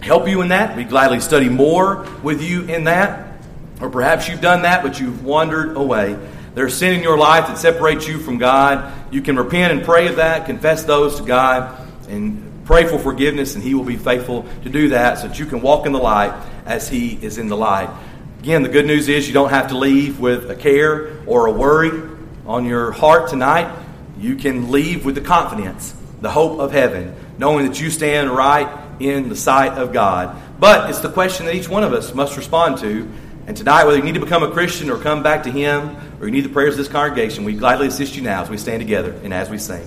help 0.04 0.28
you 0.28 0.42
in 0.42 0.48
that. 0.48 0.76
We'd 0.76 0.90
gladly 0.90 1.20
study 1.20 1.48
more 1.48 2.06
with 2.22 2.42
you 2.42 2.64
in 2.64 2.84
that. 2.84 3.38
Or 3.80 3.88
perhaps 3.88 4.28
you've 4.28 4.42
done 4.42 4.62
that, 4.62 4.82
but 4.82 5.00
you've 5.00 5.24
wandered 5.24 5.76
away. 5.76 6.16
There's 6.54 6.76
sin 6.76 6.94
in 6.94 7.02
your 7.02 7.18
life 7.18 7.48
that 7.48 7.58
separates 7.58 8.06
you 8.06 8.18
from 8.18 8.38
God. 8.38 8.92
You 9.10 9.22
can 9.22 9.36
repent 9.36 9.72
and 9.72 9.82
pray 9.82 10.06
of 10.06 10.16
that, 10.16 10.46
confess 10.46 10.84
those 10.84 11.16
to 11.16 11.24
God, 11.24 11.88
and 12.08 12.64
pray 12.64 12.86
for 12.86 12.98
forgiveness, 12.98 13.54
and 13.54 13.64
He 13.64 13.74
will 13.74 13.84
be 13.84 13.96
faithful 13.96 14.46
to 14.62 14.68
do 14.68 14.90
that 14.90 15.18
so 15.18 15.28
that 15.28 15.38
you 15.38 15.46
can 15.46 15.62
walk 15.62 15.86
in 15.86 15.92
the 15.92 15.98
light 15.98 16.32
as 16.66 16.88
He 16.88 17.18
is 17.20 17.38
in 17.38 17.48
the 17.48 17.56
light. 17.56 17.90
Again, 18.40 18.62
the 18.62 18.68
good 18.68 18.86
news 18.86 19.08
is 19.08 19.26
you 19.26 19.34
don't 19.34 19.50
have 19.50 19.68
to 19.68 19.78
leave 19.78 20.20
with 20.20 20.50
a 20.50 20.54
care 20.54 21.16
or 21.26 21.46
a 21.46 21.50
worry 21.50 21.90
on 22.46 22.66
your 22.66 22.92
heart 22.92 23.30
tonight. 23.30 23.74
You 24.18 24.36
can 24.36 24.70
leave 24.70 25.04
with 25.04 25.14
the 25.14 25.22
confidence, 25.22 25.94
the 26.20 26.30
hope 26.30 26.60
of 26.60 26.70
heaven, 26.70 27.16
knowing 27.38 27.66
that 27.66 27.80
you 27.80 27.90
stand 27.90 28.30
right 28.30 28.68
in 29.00 29.28
the 29.28 29.36
sight 29.36 29.72
of 29.72 29.92
God. 29.92 30.40
But 30.58 30.90
it's 30.90 31.00
the 31.00 31.10
question 31.10 31.46
that 31.46 31.54
each 31.54 31.68
one 31.68 31.84
of 31.84 31.92
us 31.92 32.14
must 32.14 32.36
respond 32.36 32.78
to. 32.78 33.10
And 33.46 33.56
tonight, 33.56 33.84
whether 33.84 33.98
you 33.98 34.02
need 34.02 34.14
to 34.14 34.20
become 34.20 34.42
a 34.42 34.50
Christian 34.50 34.90
or 34.90 34.98
come 34.98 35.22
back 35.22 35.42
to 35.42 35.50
Him, 35.50 35.96
or 36.20 36.26
you 36.26 36.32
need 36.32 36.44
the 36.44 36.48
prayers 36.48 36.74
of 36.74 36.78
this 36.78 36.88
congregation, 36.88 37.44
we 37.44 37.54
gladly 37.54 37.88
assist 37.88 38.16
you 38.16 38.22
now 38.22 38.42
as 38.42 38.48
we 38.48 38.56
stand 38.56 38.80
together 38.80 39.12
and 39.22 39.34
as 39.34 39.50
we 39.50 39.58
sing. 39.58 39.86